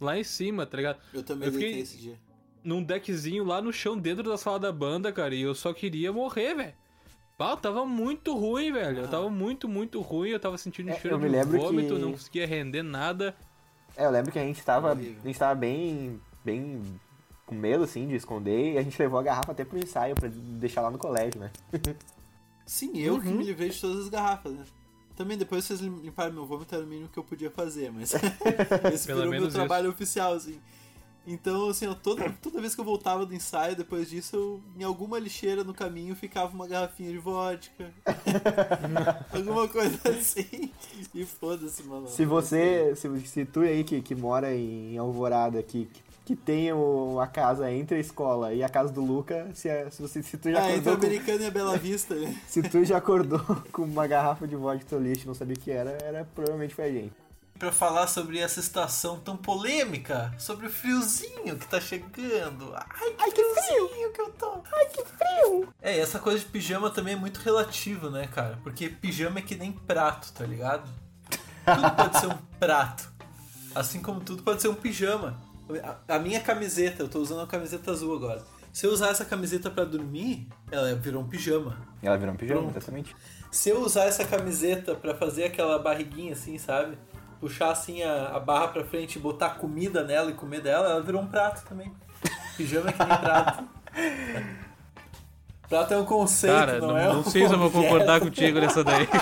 [0.00, 1.00] lá em cima, tá ligado?
[1.12, 2.18] Eu também eu fiquei- deitei esse dia.
[2.64, 6.12] num deckzinho lá no chão dentro da sala da banda, cara, e eu só queria
[6.12, 6.74] morrer, velho.
[7.36, 8.98] Pá, tava muito ruim, velho.
[9.00, 10.30] Eu tava muito, muito ruim.
[10.30, 13.34] Eu tava sentindo É, cheiro eu me de vômito, que- não conseguia render nada.
[13.96, 14.90] É, eu lembro que a gente tava.
[14.92, 16.20] A gente tava bem.
[16.44, 16.82] bem
[17.48, 20.28] com medo, assim, de esconder, e a gente levou a garrafa até pro ensaio pra
[20.30, 21.50] deixar lá no colégio, né?
[22.66, 23.20] Sim, eu Uhum.
[23.20, 24.64] que me livrei de todas as garrafas, né?
[25.16, 28.12] Também depois vocês lim- limparam meu vômito, era o mínimo que eu podia fazer, mas
[28.92, 30.60] esse Pelo virou meu trabalho oficial, assim.
[31.26, 34.82] Então, assim, ó, toda, toda vez que eu voltava do ensaio, depois disso, eu, em
[34.84, 37.90] alguma lixeira no caminho ficava uma garrafinha de vodka.
[39.32, 40.70] alguma coisa assim.
[41.14, 42.08] E foda-se, mano.
[42.08, 42.94] Se você.
[42.96, 47.26] Se, se tu aí que, que mora em Alvorada, que, que, que tem o- a
[47.26, 50.50] casa entre a escola e a casa do Luca, se, é- se, você, se tu
[50.50, 50.92] já Ah, entre acordou.
[50.92, 52.36] o Com, americano e a Bela Vista, né?
[52.46, 53.40] se tu já acordou
[53.72, 56.28] com uma garrafa de vodka no teu lixo e não sabia o que era, era
[56.34, 57.12] provavelmente foi a gente.
[57.58, 62.74] Pra falar sobre essa situação tão polêmica, sobre o friozinho que tá chegando.
[62.76, 64.60] Ai, que, friozinho que eu tô.
[64.70, 65.68] Ai, que frio.
[65.80, 68.58] É, e essa coisa de pijama também é muito relativo, né, cara?
[68.62, 70.86] Porque pijama é que nem prato, tá ligado?
[71.64, 73.10] Tudo pode ser um prato.
[73.74, 75.47] Assim como tudo pode ser um pijama.
[76.08, 78.42] A, a minha camiseta, eu tô usando uma camiseta azul agora.
[78.72, 81.76] Se eu usar essa camiseta pra dormir, ela virou um pijama.
[82.02, 82.76] Ela virou um pijama, Pronto.
[82.76, 83.16] exatamente.
[83.50, 86.96] Se eu usar essa camiseta pra fazer aquela barriguinha assim, sabe?
[87.40, 91.02] Puxar assim a, a barra pra frente e botar comida nela e comer dela, ela
[91.02, 91.92] virou um prato também.
[92.56, 93.64] Pijama é que nem prato.
[95.68, 98.20] Prato é um conceito, Cara, não, não, é não um sei se eu vou concordar
[98.20, 99.06] contigo nessa daí.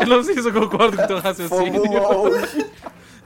[0.00, 1.84] eu não sei se eu concordo com o teu Fomos raciocínio.
[1.84, 2.66] longe.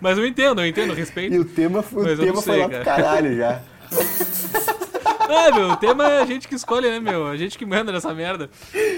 [0.05, 1.40] Mas eu entendo, eu entendo, eu E respeito.
[1.40, 3.02] o tema, foi- o Mas eu tema não foi sei, lá pro cara.
[3.02, 3.62] caralho já.
[5.26, 7.26] Ah, meu, o tema é a gente que escolhe, né, meu?
[7.26, 8.50] A gente que manda nessa merda.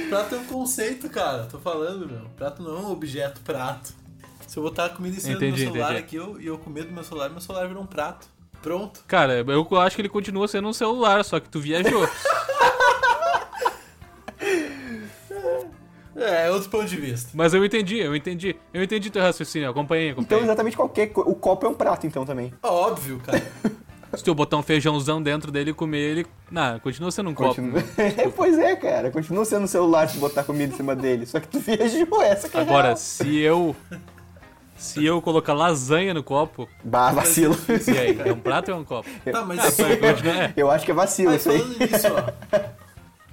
[0.08, 1.44] Prato é um conceito, cara.
[1.44, 2.22] Tô falando, meu.
[2.36, 3.94] Prato não é um objeto prato.
[4.48, 6.04] Se eu botar comida em cima Entendi, do meu celular entendi.
[6.04, 8.26] aqui eu, e eu comer do meu celular, meu celular vira um prato.
[8.60, 9.04] Pronto.
[9.06, 12.02] Cara, eu acho que ele continua sendo um celular, só que tu viajou.
[16.16, 17.30] É, é outro ponto de vista.
[17.34, 18.56] Mas eu entendi, eu entendi.
[18.72, 20.44] Eu entendi teu raciocínio, acompanhei, Então, acompanhei.
[20.44, 21.12] exatamente qualquer.
[21.14, 22.52] O copo é um prato, então, também.
[22.62, 23.42] Óbvio, cara.
[24.16, 26.26] Se tu botar um feijãozão dentro dele e comer ele.
[26.50, 27.56] Não, continua sendo um copo.
[27.56, 27.82] Continua...
[28.34, 29.10] pois é, cara.
[29.10, 31.26] Continua sendo um celular se botar comida em cima dele.
[31.26, 32.96] Só que tu viajou, essa que é Agora, real.
[32.96, 33.76] se eu.
[34.78, 37.56] Se eu colocar lasanha no copo, Bah, vacilo.
[37.68, 38.20] e aí?
[38.26, 39.08] É um prato ou é um copo?
[39.30, 39.82] Tá, mas Ah,
[40.46, 40.52] é.
[40.56, 41.58] Eu acho que é vacilo Aí isso aí.
[41.58, 42.58] falando nisso, ó.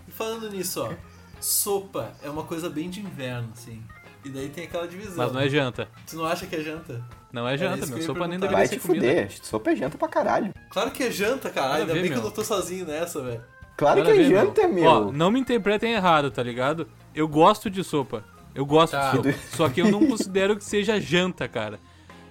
[0.09, 1.12] Falando nisso, ó.
[1.43, 3.81] Sopa é uma coisa bem de inverno, assim.
[4.23, 5.17] E daí tem aquela divisão.
[5.17, 5.89] Mas não é janta.
[6.09, 7.03] Tu não acha que é janta?
[7.31, 8.01] Não é janta, meu.
[8.01, 9.05] Sopa nem deveria Vai ser te comida.
[9.07, 9.31] fuder.
[9.43, 10.53] Sopa é janta pra caralho.
[10.69, 11.67] Claro que é janta, cara.
[11.67, 12.29] Nada a Ainda ver, bem que eu meu.
[12.29, 13.41] não tô sozinho nessa, velho.
[13.75, 14.85] Claro que é ver, janta, meu.
[14.85, 16.87] Ó, não me interpretem errado, tá ligado?
[17.13, 18.23] Eu gosto de sopa.
[18.55, 19.11] Eu gosto Tá.
[19.11, 19.33] de sopa.
[19.57, 21.77] Só que eu não considero que seja janta, cara.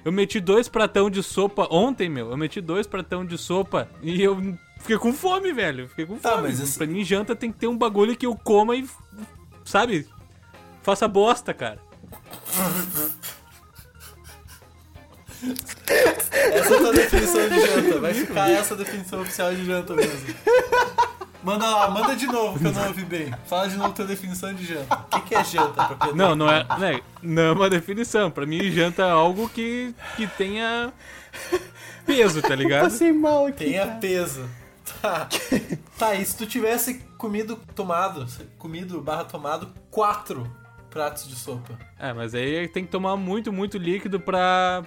[0.04, 2.30] Eu meti dois pratão de sopa ontem, meu.
[2.30, 5.88] Eu meti dois pratão de sopa e eu fiquei com fome, velho.
[5.88, 6.42] Fiquei com Tá, fome.
[6.48, 8.86] mas esse- Pra mim, janta tem que ter um bagulho que eu coma e,
[9.64, 10.06] sabe,
[10.82, 11.78] faça bosta, cara.
[16.28, 18.00] Essa é a tua definição de janta.
[18.00, 20.34] Vai ficar essa a definição oficial de janta mesmo.
[21.42, 23.34] Manda lá, manda de novo que eu não ouvi bem.
[23.46, 24.94] Fala de novo tua definição de janta.
[24.94, 26.14] O que, que é janta pra Pedro?
[26.16, 28.30] Não, não é, né, não é uma definição.
[28.30, 30.92] Pra mim, janta é algo que, que tenha
[32.06, 32.84] peso, tá ligado?
[32.84, 33.64] Passei mal aqui.
[33.64, 33.98] Tenha cara.
[33.98, 34.48] peso.
[35.00, 35.28] Tá.
[35.98, 38.26] Tá, e se tu tivesse comido, tomado,
[38.58, 40.50] comido barra tomado quatro
[40.90, 41.78] pratos de sopa?
[41.98, 44.82] É, mas aí tem que tomar muito, muito líquido pra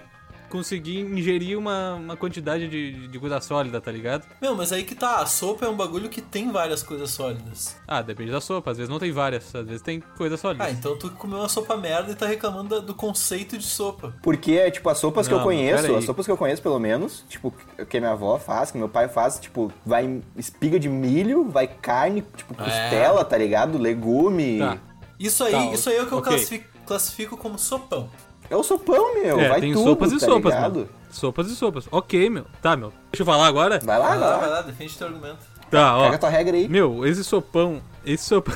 [0.50, 4.26] conseguir ingerir uma, uma quantidade de, de coisa sólida, tá ligado?
[4.41, 7.76] Meu, mas aí que tá, a sopa é um bagulho que tem várias coisas sólidas.
[7.88, 8.72] Ah, depende da sopa.
[8.72, 10.64] Às vezes não tem várias, às vezes tem coisa sólida.
[10.64, 14.14] Ah, então tu comeu uma sopa merda e tá reclamando da- do conceito de sopa.
[14.22, 17.24] Porque, tipo, as sopas que Não, eu conheço, as sopas que eu conheço pelo menos,
[17.30, 17.54] tipo,
[17.89, 21.68] que a minha avó faz, que meu pai faz, tipo, vai espiga de milho, vai
[21.68, 23.78] carne, tipo, costela, tá ligado?
[23.78, 24.60] Legume.
[24.60, 24.78] Tá.
[25.20, 28.10] Isso aí, Tá, isso aí é o que eu classifico, classifico como sopão.
[28.50, 29.39] É o sopão, meu.
[29.39, 30.76] É, vai tem tudo, sopas e tá sopas, ligado?
[30.80, 30.89] meu.
[31.10, 31.88] Sopas e sopas.
[31.91, 32.46] Ok, meu.
[32.62, 32.91] Tá, meu.
[33.12, 33.80] Deixa eu falar agora?
[33.80, 34.62] Vai lá, Vai lá, vai vai lá.
[34.62, 35.39] defende teu argumento.
[35.72, 36.04] Tá, ó.
[36.04, 36.68] Pega a tua regra aí.
[36.68, 37.82] Meu, esse sopão.
[38.06, 38.54] Esse sopão.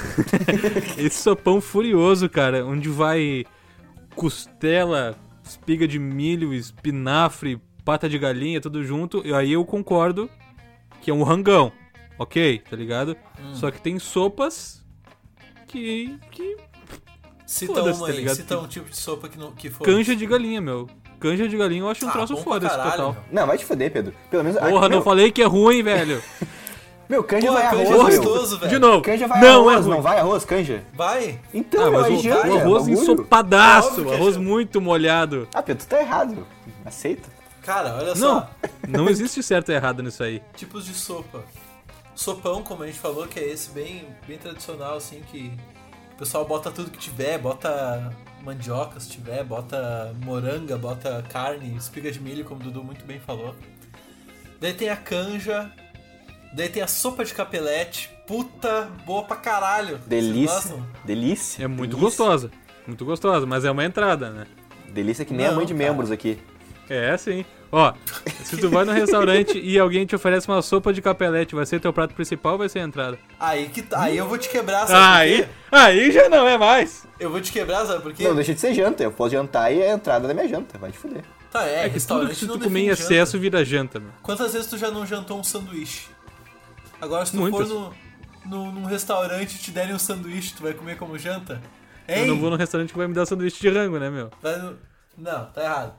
[0.98, 3.46] esse sopão furioso, cara, onde vai
[4.16, 9.26] costela, espiga de milho, espinafre, pata de galinha, tudo junto.
[9.26, 10.30] E aí eu concordo
[11.02, 11.72] que é um rangão.
[12.18, 13.16] Ok, tá ligado?
[13.40, 13.56] Hum.
[13.56, 14.86] Só que tem sopas
[15.68, 16.18] que.
[16.32, 16.58] que.
[17.50, 18.36] Cita Foda-se, uma tá aí, ligado?
[18.36, 19.84] cita um tipo de sopa que, não, que for.
[19.84, 20.88] Canja de galinha, meu.
[21.20, 23.12] Canja de galinha eu acho um Ah, troço bom pra foda esse caralho, total.
[23.14, 23.24] meu.
[23.42, 24.14] Não, vai te foder, Pedro.
[24.30, 24.60] Pelo menos.
[24.60, 26.22] Porra, não meu, falei que é ruim, velho.
[27.10, 28.70] Meu, canja Pô, vai canja arroz, é gostoso, velho.
[28.70, 29.02] De novo.
[29.02, 29.96] Canja vai não, arroz, é ruim.
[29.96, 30.84] não vai arroz, canja?
[30.94, 31.40] Vai!
[31.52, 33.02] Então, Ah, mas aí o, janta, o arroz bagulho.
[33.02, 35.48] ensopadaço, é arroz muito molhado.
[35.52, 36.46] Ah, Pedro, tu tá errado.
[36.86, 37.28] Aceita.
[37.64, 38.50] Cara, olha Não, só.
[38.88, 40.40] não existe certo e errado nisso aí.
[40.56, 41.44] Tipos de sopa.
[42.14, 45.52] Sopão, como a gente falou, que é esse bem, bem tradicional, assim, que
[46.20, 48.14] pessoal bota tudo que tiver, bota
[48.44, 53.20] mandioca se tiver, bota moranga, bota carne, espiga de milho, como o Dudu muito bem
[53.20, 53.56] falou.
[54.60, 55.72] Daí tem a canja,
[56.54, 59.98] daí tem a sopa de capelete, puta, boa pra caralho.
[60.00, 60.76] Delícia.
[61.06, 61.64] Delícia.
[61.64, 62.06] É muito delícia.
[62.26, 62.52] gostosa.
[62.86, 64.46] Muito gostosa, mas é uma entrada, né?
[64.90, 65.90] Delícia que nem Não, a mãe de cara.
[65.90, 66.38] membros aqui.
[66.90, 67.46] É, sim.
[67.72, 67.94] Ó,
[68.44, 71.80] se tu vai no restaurante e alguém te oferece uma sopa de capelete, vai ser
[71.80, 73.20] teu prato principal ou vai ser a entrada?
[73.40, 75.52] Aí, que, tá- aí eu vou te quebrar, sabe Aí, por quê?
[75.72, 77.06] aí já não é mais.
[77.20, 78.24] Eu vou te quebrar, sabe por quê?
[78.24, 79.04] Não, deixa de ser janta.
[79.04, 80.78] Eu posso jantar e é a entrada da minha janta.
[80.80, 81.24] Vai te fuder.
[81.52, 83.42] Tá, é, É que tudo restaurante que tu comer em excesso janta.
[83.42, 84.12] vira janta, meu.
[84.24, 86.08] Quantas vezes tu já não jantou um sanduíche?
[87.02, 87.68] Agora, se tu Muitas.
[87.70, 87.94] for
[88.46, 91.62] no, no, num restaurante e te derem um sanduíche, tu vai comer como janta?
[92.08, 92.22] Hein?
[92.22, 94.32] Eu não vou no restaurante que vai me dar sanduíche de rango, né, meu?
[94.42, 94.76] Vai no-
[95.18, 95.94] Não, tá errado.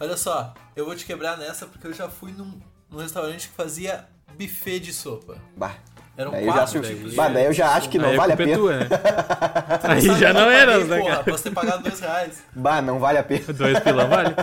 [0.00, 3.54] Olha só, eu vou te quebrar nessa porque eu já fui num, num restaurante que
[3.54, 4.06] fazia
[4.38, 5.36] buffet de sopa.
[5.56, 5.74] Bah.
[6.16, 8.16] Eram Daí eu já, quatro tipos de bah, daí eu já acho que não aí
[8.16, 8.56] vale a é pena.
[8.56, 8.88] tua, né?
[9.82, 11.24] Aí já não eu era, né, porra, cara?
[11.24, 12.42] Posso ter pagado dois reais.
[12.54, 13.52] Bah, não vale a pena.
[13.52, 14.34] Dois pilão vale?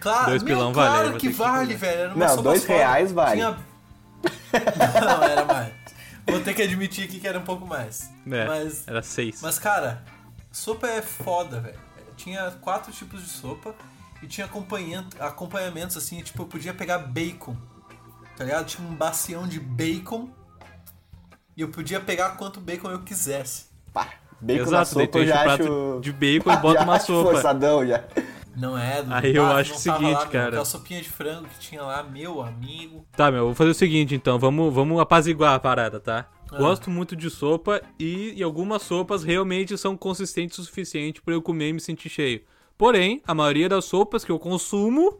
[0.00, 2.00] Claro, Dois meu, pilão vale, claro que vale, velho.
[2.00, 2.68] Era uma Não, sopa dois só.
[2.72, 3.32] reais vale.
[3.40, 3.50] Tinha...
[5.02, 5.72] não, era mais.
[6.26, 8.10] Vou ter que admitir aqui que era um pouco mais.
[8.30, 9.40] É, Mas era seis.
[9.42, 10.02] Mas, cara,
[10.50, 11.78] sopa é foda, velho.
[12.16, 13.74] Tinha quatro tipos de sopa
[14.22, 14.48] e tinha
[15.20, 17.56] acompanhamentos, assim, tipo, eu podia pegar bacon,
[18.36, 18.66] tá ligado?
[18.66, 20.28] Tinha um bacião de bacon
[21.56, 23.66] e eu podia pegar quanto bacon eu quisesse.
[23.92, 24.08] Pá,
[24.40, 26.00] bacon na Exato, tu sopa eu já prato acho...
[26.00, 27.30] de bacon e bota uma acho sopa.
[27.32, 28.04] forçadão já.
[28.56, 30.48] Não é, do Aí eu acho o seguinte, lá, cara.
[30.48, 33.04] Aquela sopinha de frango que tinha lá, meu amigo.
[33.14, 36.26] Tá, meu, vou fazer o seguinte então, vamos, vamos apaziguar a parada, tá?
[36.50, 36.56] Ah.
[36.56, 41.42] Gosto muito de sopa e, e algumas sopas realmente são consistentes o suficiente pra eu
[41.42, 42.42] comer e me sentir cheio.
[42.78, 45.18] Porém, a maioria das sopas que eu consumo,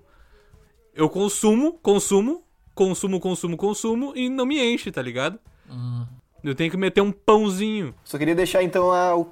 [0.95, 2.43] eu consumo, consumo,
[2.75, 5.39] consumo, consumo, consumo e não me enche, tá ligado?
[5.71, 6.05] Hum.
[6.45, 7.95] Eu tenho que meter um pãozinho.
[8.05, 9.27] Só queria deixar então a, o,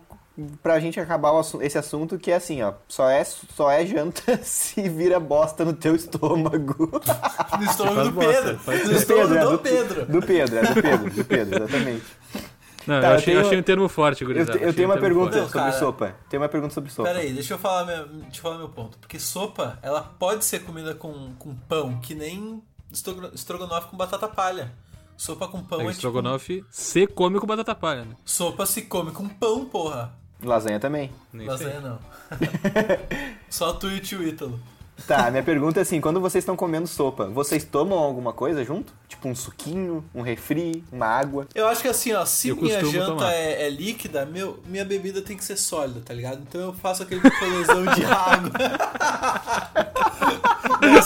[0.62, 2.72] pra gente acabar assu- esse assunto que é assim, ó.
[2.88, 6.90] Só é, só é janta se vira bosta no teu estômago.
[7.58, 8.58] No estômago do Pedro.
[8.66, 10.06] No Do estômago é, do do, Pedro.
[10.06, 12.02] Do Pedro, é do Pedro, do Pedro, exatamente.
[12.86, 14.52] Não, Tá, eu eu achei, tenho- achei um termo forte, Eu, gurizada.
[14.58, 15.72] te- eu achei tenho um uma pergunta Não, sobre cara.
[15.78, 16.16] sopa.
[16.28, 17.08] Tenho uma pergunta sobre sopa.
[17.08, 18.98] Pera aí, deixa eu falar meu, deixa eu falar meu ponto.
[18.98, 22.62] Porque sopa, ela pode ser comida com, com pão, que nem
[22.92, 24.72] estrogo- estrogonofe com batata palha.
[25.16, 25.80] Sopa com pão forte.
[25.80, 25.90] é, É, tipo...
[25.92, 28.16] estrogonofe, você come com batata palha, né?
[28.24, 30.12] Sopa se come com pão, porra.
[30.42, 31.10] Lasanha também.
[31.32, 31.80] Nem Lasanha sei.
[31.80, 31.98] não.
[33.48, 34.58] Só tu e o tio Ítalo.
[35.06, 38.92] Tá, minha pergunta é assim, quando vocês estão comendo sopa, vocês tomam alguma coisa junto?
[39.08, 41.46] Tipo um suquinho, um refri, uma água?
[41.54, 45.20] Eu acho que assim, ó, se Eu minha janta é, é líquida, meu, minha bebida
[45.20, 46.40] tem que ser sólida, tá ligado?
[46.48, 48.50] Então eu faço aquele picolezão de água.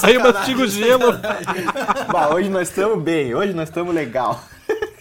[0.05, 1.13] Aí eu mastigo gelo.
[2.13, 4.41] bah, hoje nós estamos bem, hoje nós estamos legal.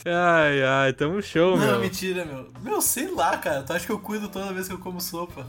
[0.05, 1.79] Ai, ai, tamo show, Não, meu.
[1.79, 2.47] mentira, meu.
[2.61, 3.61] Meu, sei lá, cara.
[3.63, 5.45] Tu acha que eu cuido toda vez que eu como sopa?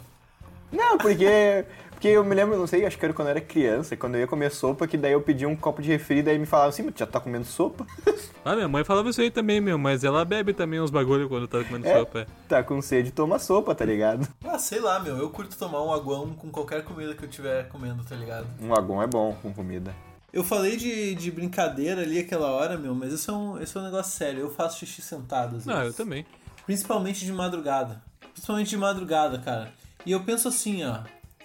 [0.73, 1.65] Não, porque.
[1.99, 4.21] Porque eu me lembro, não sei, acho que era quando eu era criança, quando eu
[4.21, 6.85] ia comer sopa, que daí eu pedia um copo de refri, daí me falavam assim,
[6.85, 7.85] mas tu já tá comendo sopa?
[8.45, 11.47] Ah, minha mãe falava isso aí também, meu, mas ela bebe também uns bagulho quando
[11.49, 11.99] tá comendo É.
[11.99, 12.21] sopa.
[12.21, 12.27] é.
[12.49, 14.27] Tá com sede, toma sopa, tá ligado?
[14.43, 15.19] Ah, sei lá, meu.
[15.19, 18.47] Eu curto tomar um aguão com qualquer comida que eu estiver comendo, tá ligado?
[18.63, 19.93] Um agon é bom com comida.
[20.33, 23.83] Eu falei de, de brincadeira ali aquela hora, meu, mas isso é, um, isso é
[23.83, 24.41] um negócio sério.
[24.41, 25.97] Eu faço xixi sentado, às Ah, eu vezes.
[25.97, 26.25] também.
[26.65, 28.01] Principalmente de madrugada.
[28.33, 29.69] Principalmente de madrugada, cara.
[30.07, 31.01] E eu penso assim, ó.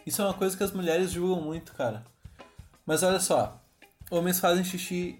[0.05, 2.03] Isso é uma coisa que as mulheres julgam muito, cara.
[2.85, 3.59] Mas olha só.
[4.11, 5.17] Homens fazem xixi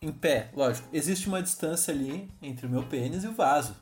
[0.00, 0.88] em pé, lógico.
[0.92, 3.74] Existe uma distância ali entre o meu pênis e o vaso.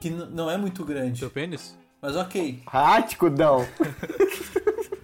[0.00, 1.18] Que não é muito grande.
[1.18, 1.76] Seu pênis?
[2.00, 2.62] Mas ok.
[2.66, 3.66] Ráticudão!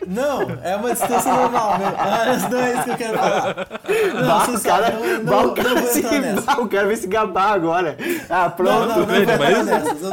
[0.06, 1.88] Não, é uma distância normal, meu.
[1.88, 3.56] Ah, Não é isso que eu quero falar.
[4.14, 6.20] Não, Bah, você o sabe, cara, não, bah, não, o não cara vou se, entrar
[6.20, 6.40] nessa.
[6.42, 7.96] bah, o cara vai se gabar agora.
[8.28, 8.88] Ah, Não, pronto.
[8.88, 9.14] não, não, não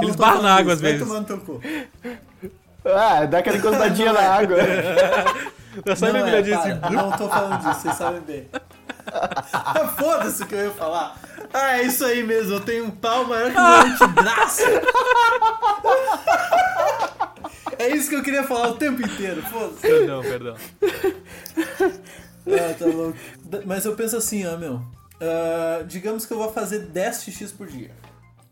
[0.04, 0.72] eles tô barram falando na água disso.
[0.76, 1.08] às Vai vezes.
[1.08, 1.62] tomar no teu cu.
[2.96, 4.58] Ah, dá aquela encostadinha na água.
[5.86, 6.94] Tá só Não, é, assim.
[6.96, 8.50] não tô falando disso, vocês sabem bem.
[9.98, 11.16] Foda-se o que eu ia falar.
[11.54, 14.62] Ah, é isso aí mesmo, eu tenho um pau maior que o meu antebraço.
[17.80, 19.82] É isso que eu queria falar o tempo inteiro, foda-se.
[19.82, 20.56] Perdão, perdão.
[22.48, 23.18] Ah, tá louco.
[23.66, 24.82] Mas eu penso assim, ó, meu.
[25.22, 27.92] ah, digamos que eu vou fazer 10 xixis por dia.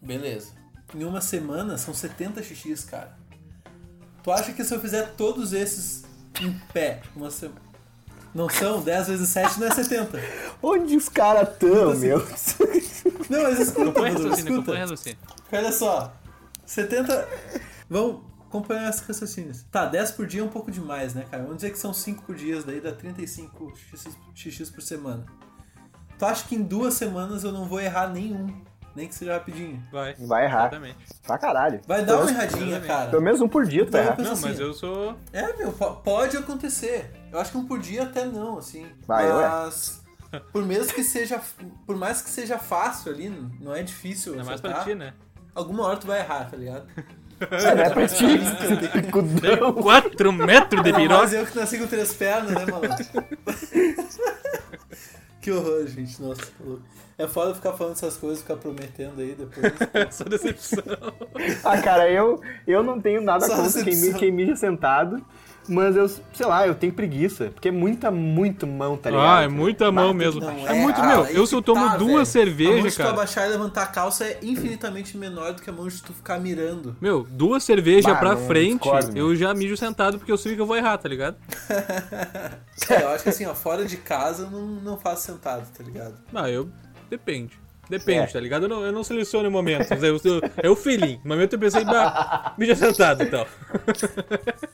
[0.02, 0.52] Beleza.
[0.94, 3.18] Em uma semana são 70 xixis, cara.
[4.26, 6.04] Tu acha que se eu fizer todos esses
[6.42, 7.62] em pé, uma semana.
[8.34, 8.82] Não são?
[8.82, 10.20] 10 vezes 7 não é 70.
[10.64, 12.18] Onde os caras tão, meu?
[13.30, 14.80] Não, mas escuta, Compõe Dudu, raciocínio, compõe escuta.
[14.80, 15.18] raciocínio.
[15.52, 16.14] Olha só.
[16.66, 17.30] 70.
[17.88, 19.64] Vamos acompanhar esses raciocínios.
[19.72, 21.44] Tá, 10 por dia é um pouco demais, né, cara?
[21.44, 25.24] Vamos dizer que são 5 por dia, daí dá 35 xx, xx por semana.
[26.18, 28.48] Tu acha que em duas semanas eu não vou errar nenhum?
[28.96, 29.84] Nem que seja rapidinho.
[29.92, 30.16] Vai.
[30.20, 30.68] Vai errar.
[30.68, 30.98] Exatamente.
[31.28, 31.82] Pra caralho.
[31.86, 33.10] Vai dar uma erradinha, cara.
[33.10, 34.16] Pelo menos um por dia tu vai eu errar.
[34.16, 35.16] penso Não, assim, mas eu sou.
[35.34, 37.12] É, meu, po- pode acontecer.
[37.32, 38.86] Eu acho que um por dia até não, assim.
[39.06, 40.02] Vai, mas
[40.54, 41.42] por mesmo que seja,
[41.86, 43.30] por mais que seja fácil ali,
[43.60, 44.40] não é difícil.
[44.40, 45.14] É mais pra ti, né?
[45.54, 46.86] Alguma hora tu vai errar, tá ligado?
[47.52, 48.26] Não é pra ti.
[49.12, 49.74] Cudão.
[49.74, 51.36] 4 metros de Mas piroca.
[51.36, 52.96] eu que nasci com três pernas, né, maluco?
[55.46, 56.20] que horror, gente.
[56.20, 56.82] Nossa, tá louco.
[57.20, 59.74] É foda ficar falando essas coisas, ficar prometendo aí depois.
[60.10, 60.84] Só decepção.
[61.64, 65.24] Ah, cara, eu, eu não tenho nada Só contra quem, quem mija sentado.
[65.68, 67.50] Mas eu, sei lá, eu tenho preguiça.
[67.54, 69.26] Porque é muita, muito mão, tá ligado?
[69.28, 70.42] Ah, é muita mão Bah, mesmo.
[70.42, 71.24] Não É muito, ah, meu.
[71.24, 72.14] aí Eu se eu que tomo tá, duas velho.
[72.14, 73.10] a mão cervejas, de tu cara.
[73.12, 76.40] abaixar e levantar a calça é infinitamente menor do que a mão de tu ficar
[76.40, 76.96] mirando.
[77.02, 79.30] Meu, duas cervejas Bah, pra não, frente, discordo, meu.
[79.32, 81.36] eu já mijo sentado porque eu sei que eu vou errar, tá ligado?
[82.90, 85.84] É, eu acho que assim, ó, fora de casa eu não, não faço sentado, tá
[85.84, 86.16] ligado?
[86.34, 86.70] Ah, eu.
[87.10, 87.58] Depende.
[87.90, 88.28] Depende, É.
[88.28, 88.64] tá ligado?
[88.64, 89.88] Eu não, eu não seleciono momentos.
[90.62, 91.20] É o feeling.
[91.24, 93.48] No momento eu pensei, bah, mija sentado e tal.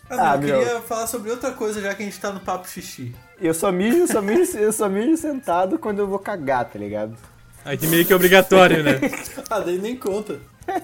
[0.10, 0.60] Ah, Ah, eu meu.
[0.60, 3.14] queria falar sobre outra coisa já que a gente tá no papo xixi.
[3.42, 7.16] Eu só mijo, só mijo, eu só mijo sentado quando eu vou cagar, tá ligado?
[7.64, 9.00] Aí que meio que é obrigatório, né?
[9.50, 10.40] Ah, daí nem conta.
[10.68, 10.80] É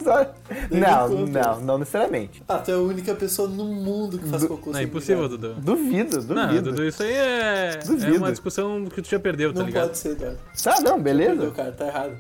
[0.76, 2.44] Não, não, não necessariamente.
[2.48, 5.30] Ah, tu é a única pessoa no mundo que faz cocô Não, é impossível.
[5.30, 5.54] Dudu.
[5.56, 6.34] Duvido, duvido.
[6.34, 8.18] Não, Dudu, isso aí é, é Duvido.
[8.18, 9.86] uma discussão que tu já perdeu, tá Não ligado?
[9.88, 10.38] pode ser, cara.
[10.64, 11.52] Tá, não, Perdeu, beleza.
[11.52, 12.18] cara, tá errado.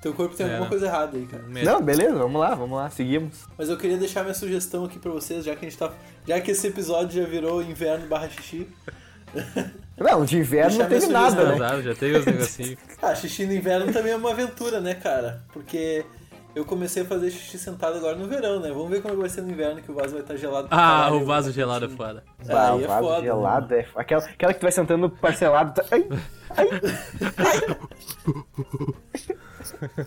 [0.00, 0.50] Teu corpo tem É.
[0.52, 1.44] alguma coisa errada aí, cara.
[1.48, 3.44] Não, beleza, vamos lá, vamos lá, seguimos.
[3.58, 5.92] Mas eu queria deixar minha sugestão aqui pra vocês, já que a gente tá.
[6.26, 8.66] Já que esse episódio já virou inverno barra xixi.
[9.98, 11.54] Não, de inverno não teve nada, né?
[11.56, 12.76] Exato, já tem os negocinhos.
[13.00, 15.42] Ah, xixi no inverno também é uma aventura, né, cara?
[15.52, 16.04] Porque
[16.56, 18.70] eu comecei a fazer xixi sentado agora no verão, né?
[18.70, 20.68] Vamos ver como vai ser no inverno, que o vaso vai estar gelado.
[20.68, 22.08] pra Ah, caralho, o vaso vai gelado é quentinho.
[22.08, 22.24] foda.
[22.46, 23.86] Bah, Aí o é vaso foda, gelado é.
[23.94, 25.74] Aquela, aquela que tu vai sentando parcelado.
[25.74, 25.84] Tá...
[25.92, 26.08] Ai,
[26.56, 26.70] ai.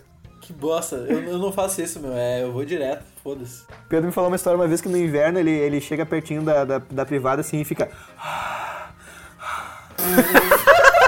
[0.40, 2.12] Que bosta, eu, eu não faço isso, meu.
[2.12, 3.64] É, eu vou direto, foda-se.
[3.88, 6.64] Pedro me falou uma história uma vez que no inverno ele, ele chega pertinho da,
[6.64, 7.86] da, da privada assim e fica.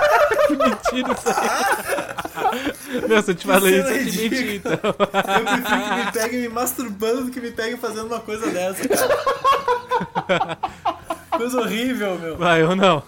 [0.56, 3.08] Mentira isso aí.
[3.08, 4.54] Meu, se eu te falei isso, é eu te menti, ridículo.
[4.54, 4.72] então.
[4.82, 8.86] Eu prefiro que me peguem me masturbando do que me peguem fazendo uma coisa dessa,
[8.88, 10.58] cara.
[11.30, 12.36] Coisa horrível, meu.
[12.36, 13.02] Vai, eu não.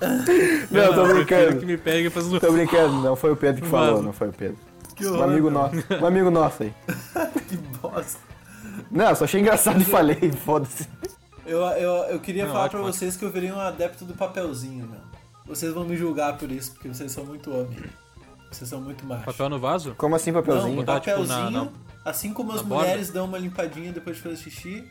[0.71, 1.61] Não, tô eu prefiro brincando.
[1.61, 2.41] que me pegue fazendo...
[2.41, 4.03] Tô brincando, não foi o Pedro que falou, Vaso.
[4.03, 4.57] não foi o Pedro.
[4.97, 5.61] Que Um horror, amigo meu.
[5.61, 5.77] nosso.
[6.03, 6.73] Um amigo nosso aí.
[7.49, 8.19] Que bosta.
[8.91, 10.89] Não, só achei engraçado e falei, foda-se.
[11.47, 14.15] Eu, eu, eu queria Não, falar ótimo, pra vocês que eu virei um adepto do
[14.15, 15.01] papelzinho, meu.
[15.47, 17.79] Vocês vão me julgar por isso, porque vocês são muito homem.
[18.51, 19.25] Vocês são muito machos.
[19.27, 19.95] Papel no vaso?
[19.97, 20.77] Como assim Não, papelzinho?
[20.77, 21.71] botar, tipo, papelzinho, na- na-
[22.05, 22.85] assim como as na borda?
[22.85, 24.85] mulheres dão uma limpadinha depois de fazer xixi,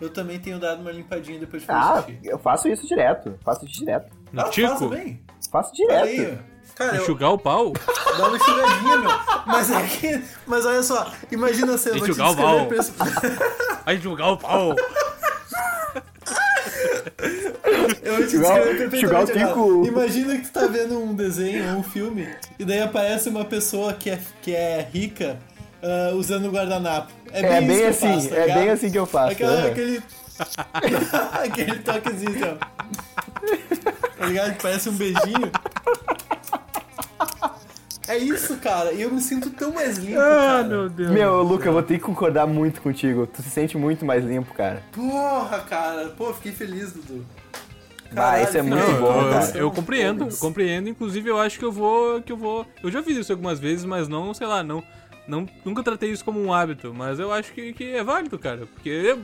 [0.00, 2.20] eu também tenho dado uma limpadinha depois de fazer Ah, xixi.
[2.24, 3.34] eu faço isso direto.
[3.44, 4.16] Faço isso direto.
[4.32, 4.90] No ah, tico?
[5.50, 6.04] Faço Olha direto.
[6.04, 6.38] aí.
[6.76, 7.72] Cara, eu, Enxugar o pau?
[8.16, 9.10] dá uma enxugadinha, meu.
[9.46, 10.24] Mas é que...
[10.46, 12.68] Mas olha só, imagina você, eu te Enxugar o pau.
[13.94, 14.76] enxugar o pau!
[18.02, 19.72] Eu vou te Enxugar o- descrever enxugar o perfeitamente agora.
[19.82, 19.86] tico.
[19.86, 22.28] Imagina que tu tá vendo um desenho ou um filme
[22.58, 25.36] e daí aparece uma pessoa que é, que é rica
[25.82, 27.12] ah, usando o guardanapo.
[27.32, 28.58] É bem, É bem que eu assim, faço, tá é ligado?
[28.60, 29.32] bem assim que eu faço.
[29.32, 29.66] Aquela, aham.
[29.68, 30.02] aquele.
[31.42, 34.18] aquele toquezinho, ó.
[34.18, 34.54] Tá ligado?
[34.54, 35.50] Que parece um beijinho.
[38.08, 38.92] É isso, cara.
[38.92, 40.64] E eu me sinto tão mais limpo, Ah, cara.
[40.64, 41.10] meu Deus.
[41.10, 43.26] Meu, Luca, eu vou ter que concordar muito contigo.
[43.26, 44.82] Tu se sente muito mais limpo, cara.
[44.92, 46.08] Porra, cara.
[46.16, 47.24] Pô, fiquei feliz, Dudu.
[48.16, 49.58] Ah, isso é muito Não, bom, eu, cara.
[49.58, 50.88] eu compreendo, eu compreendo.
[50.88, 52.66] Inclusive, eu acho que eu vou, que eu vou.
[52.82, 54.82] Eu já fiz isso algumas vezes, mas não, sei lá, não,
[55.26, 56.94] não, nunca tratei isso como um hábito.
[56.94, 59.14] Mas eu acho que, que é válido, cara, porque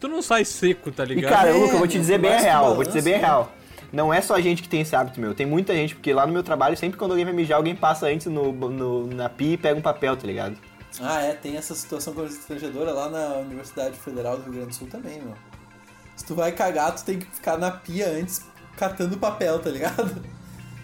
[0.00, 1.32] tu não sai seco, tá E ligado?
[1.32, 3.18] cara, É, Luca, eu vou te meu, dizer bem real, vou te dizer bem a
[3.18, 3.22] né?
[3.24, 3.52] real.
[3.96, 5.34] Não é só a gente que tem esse hábito, meu.
[5.34, 8.06] Tem muita gente, porque lá no meu trabalho, sempre quando alguém vai mijar, alguém passa
[8.08, 10.54] antes no, no- na pia e pega um papel, tá ligado?
[11.00, 14.86] Ah, é, tem essa situação constrangedora lá na Universidade Federal do Rio Grande do Sul
[14.88, 15.32] também, meu.
[16.14, 18.44] Se tu vai cagar, tu tem que ficar na pia antes
[18.76, 20.22] catando papel, tá ligado?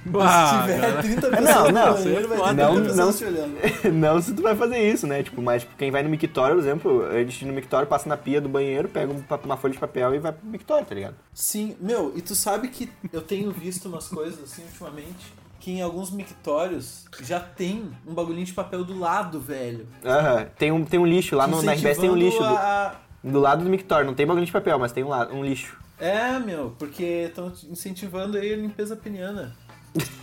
[0.04, 1.02] Bah, Se tiver cara.
[1.02, 2.54] 30 pessoas Não, no não, banheiro, vai ter foda.
[2.54, 3.12] 30 Não, pessoas não.
[3.12, 3.58] te olhando.
[3.92, 5.22] Não se tu vai fazer isso, né?
[5.22, 8.16] Tipo, mas tipo, quem vai no mictório, por exemplo, a gente no mictório passa na
[8.16, 11.14] pia do banheiro, pega um uma folha de papel e vai pro mictório, tá ligado?
[11.32, 15.80] Sim, meu, e tu sabe que eu tenho visto umas coisas assim ultimamente, que em
[15.82, 19.86] alguns mictórios já tem um bagulhinho de papel do lado, velho.
[20.04, 20.46] Aham.
[20.58, 23.38] Tem um, tem um lixo, lá no, na RBS tem um lixo do, a- do
[23.38, 24.06] lado do mictório.
[24.06, 25.80] Não tem bagulho de papel, mas tem um, um lixo.
[26.00, 29.54] É, meu, porque estão incentivando aí a limpeza peniana.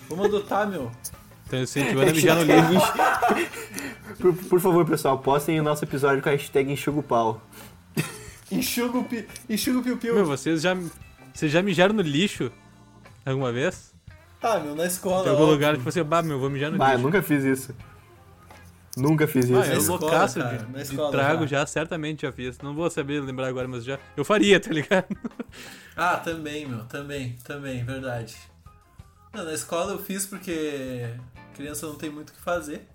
[0.09, 0.91] Vamos adotar, meu.
[1.49, 2.93] Tô incentivando a mijar no lixo.
[4.20, 7.41] Por, por favor, pessoal, postem o nosso episódio com a hashtag enxuga o pau.
[8.51, 9.28] Enxuga o, pi...
[9.49, 10.15] Enxuga o piu-piu.
[10.15, 10.76] Meu, vocês já,
[11.34, 12.51] vocês já mijaram no lixo
[13.26, 13.93] alguma vez?
[14.41, 15.26] Ah, meu, na escola.
[15.28, 15.53] Em algum óbvio.
[15.55, 17.03] lugar, tipo assim, bah, meu, vou mijar no Ah, eu lixo.
[17.03, 17.76] nunca fiz isso.
[18.97, 19.55] Nunca fiz isso.
[19.55, 21.59] Ah, Na eu escola, loucaço cara, de, na de escola trago já.
[21.59, 21.65] já.
[21.67, 22.57] certamente já fiz.
[22.59, 23.99] Não vou saber lembrar agora, mas já.
[24.17, 25.05] Eu faria, tá ligado?
[25.95, 28.36] Ah, também, meu, também, também, verdade.
[29.34, 31.13] Não, na escola eu fiz porque
[31.55, 32.88] criança não tem muito o que fazer.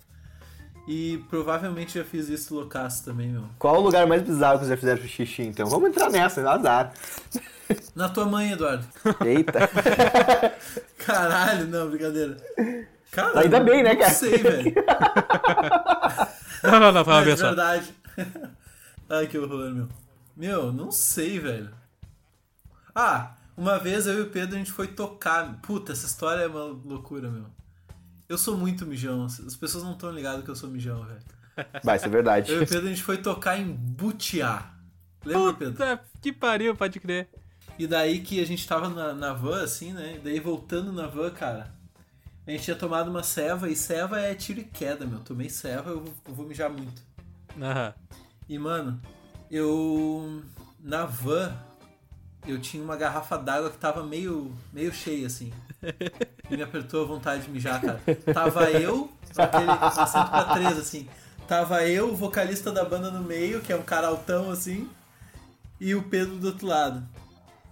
[0.87, 3.45] E provavelmente já fiz isso loucaço também, meu.
[3.57, 5.67] Qual o lugar mais bizarro que vocês já fizeram pro xixi, então?
[5.67, 6.93] Vamos entrar nessa, azar.
[7.95, 8.85] Na tua mãe, Eduardo.
[9.25, 9.67] Eita.
[11.03, 12.37] Caralho, não, brincadeira.
[13.11, 14.13] Cara, Ainda bem, né, não cara?
[14.13, 14.73] sei, velho.
[16.63, 17.45] Não, não, não, fala Mas, bem só.
[17.47, 17.93] verdade.
[19.07, 19.87] Ai, que horror, meu.
[20.35, 21.69] Meu, não sei, velho.
[22.95, 25.59] Ah, uma vez eu e o Pedro a gente foi tocar.
[25.61, 27.45] Puta, essa história é uma loucura, meu.
[28.27, 29.25] Eu sou muito mijão.
[29.25, 31.21] As pessoas não estão ligadas que eu sou mijão, velho.
[31.83, 32.51] Vai, isso é verdade.
[32.51, 34.73] Eu e o Pedro a gente foi tocar em Butiá.
[35.23, 35.73] Lembra, Pedro?
[35.73, 37.29] Puta que pariu, pode crer.
[37.77, 40.15] E daí que a gente tava na, na van, assim, né?
[40.15, 41.73] E daí voltando na van, cara.
[42.47, 45.19] A gente tinha tomado uma ceva, e ceva é tiro e queda, meu.
[45.19, 47.01] Tomei ceva, eu vou, eu vou mijar muito.
[47.59, 47.93] Aham.
[48.47, 49.01] E, mano,
[49.49, 50.43] eu.
[50.79, 51.57] Na van,
[52.47, 55.51] eu tinha uma garrafa d'água que tava meio, meio cheia, assim.
[56.49, 57.99] E me apertou a vontade de mijar, cara.
[58.31, 61.07] Tava eu, aquele assento pra três, assim.
[61.47, 64.87] Tava eu, o vocalista da banda no meio, que é um cara altão, assim.
[65.79, 67.03] E o Pedro do outro lado.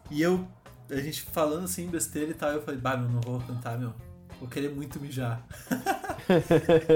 [0.10, 0.48] E eu,
[0.90, 3.94] a gente falando assim, besteira e tal, eu falei, bah, meu, não vou cantar, meu.
[4.40, 5.40] Vou querer muito mijar.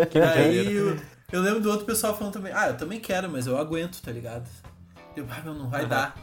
[0.09, 0.95] Que Daí brincadeira.
[0.95, 1.01] o,
[1.31, 4.11] Eu lembro do outro pessoal falando também, ah, eu também quero, mas eu aguento, tá
[4.11, 4.49] ligado?
[5.15, 5.89] Eu, ah, meu, não vai Uhum.
[5.89, 6.15] dar.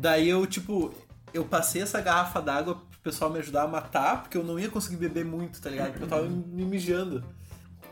[0.00, 0.94] Daí eu, tipo,
[1.34, 4.70] eu passei essa garrafa d'água pro pessoal me ajudar a matar, porque eu não ia
[4.70, 5.90] conseguir beber muito, tá ligado?
[5.90, 7.22] Porque eu tava me mijando.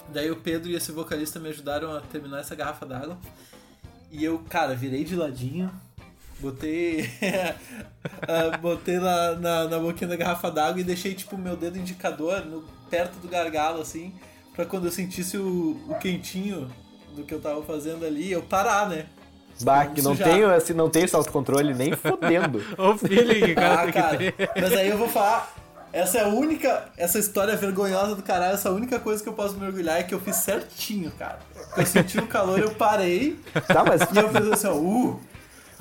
[0.09, 3.19] Daí o Pedro e esse vocalista me ajudaram a terminar essa garrafa d'água.
[4.11, 5.71] E eu, cara, virei de ladinho,
[6.41, 7.11] botei.
[8.27, 12.43] ah, botei na, na, na boquinha da garrafa d'água e deixei, tipo, meu dedo indicador
[12.47, 14.15] no, perto do gargalo, assim,
[14.57, 16.71] pra quando eu sentisse o, o quentinho
[17.15, 19.09] do que eu tava fazendo ali, eu parar, né?
[19.63, 22.63] Bah, que não tenho, assim, não tenho esse autocontrole nem fodendo.
[22.79, 24.51] O feeling que cara Ah, tem cara, que ter.
[24.57, 25.53] mas aí eu vou falar.
[25.93, 26.85] Essa é a única.
[26.99, 30.21] Essa história vergonhosa do caralho, essa única coisa que eu posso mergulhar é que eu
[30.21, 31.39] fiz certinho, cara.
[31.77, 35.21] Eu senti o calor, eu parei Tá, mas e eu fiz assim, ó, uh,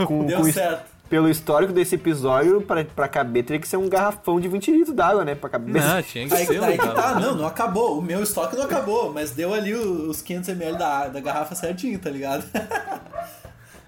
[0.08, 0.86] com, deu com- certo.
[1.10, 4.96] pelo histórico desse episódio, pra, pra caber, teria que ser um garrafão de 20 litros
[4.96, 5.36] d'água, né?
[5.36, 5.74] Pra caber.
[5.82, 6.94] Não, tinha que Aí, ser, daí que cara.
[7.02, 7.98] tá, não, não acabou.
[8.00, 12.10] O meu estoque não acabou, mas deu ali os 500ml da, da garrafa certinho, tá
[12.10, 12.46] ligado?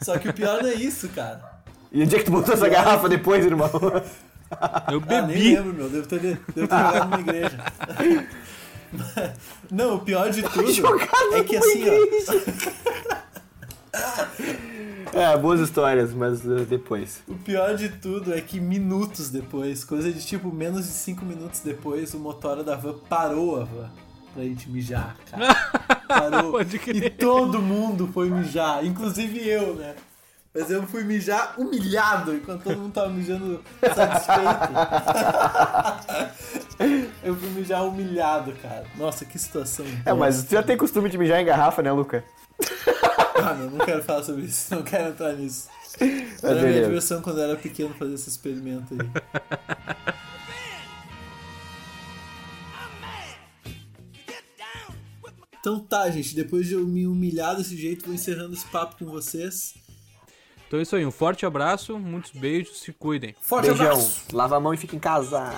[0.01, 1.41] Só que o pior não é isso, cara.
[1.91, 3.69] E onde é que tu botou essa garrafa depois, irmão?
[3.73, 4.03] Eu
[4.51, 5.55] Ah, nem bebi.
[5.55, 5.89] lembro, meu.
[5.89, 7.57] Devo ter, devo ter jogado numa igreja.
[9.69, 11.93] Não, o pior de tudo Jogado é que numa assim, ó.
[15.13, 17.21] É, boas histórias, mas uh, depois.
[17.27, 21.59] O pior de tudo é que minutos depois, coisa de tipo menos de 5 minutos
[21.61, 23.89] depois, o motor da van parou a van
[24.33, 25.55] pra gente mijar, cara.
[26.07, 26.51] Parou.
[26.51, 27.03] Pode crer.
[27.03, 29.95] e todo mundo foi mijar, inclusive eu, né?
[30.53, 34.73] Mas eu fui mijar humilhado, enquanto todo mundo tava mijando satisfeito.
[37.23, 38.85] eu fui mijar humilhado, cara.
[38.97, 39.85] Nossa, que situação.
[40.03, 42.23] É, mas tu já tem costume de mijar em garrafa, né, Luca?
[43.35, 45.69] Ah, não, não quero falar sobre isso, não quero entrar nisso.
[46.41, 48.99] Era a minha diversão quando eu era pequeno fazer esse experimento aí.
[55.59, 59.11] Então tá, gente, depois de eu me humilhar desse jeito, vou encerrando esse papo com
[59.11, 59.73] vocês.
[60.67, 63.35] Então é isso aí, um forte abraço, muitos beijos, se cuidem.
[63.41, 63.87] Forte Beijão.
[63.87, 64.23] abraço!
[64.31, 65.51] Lava a mão e fica em casa.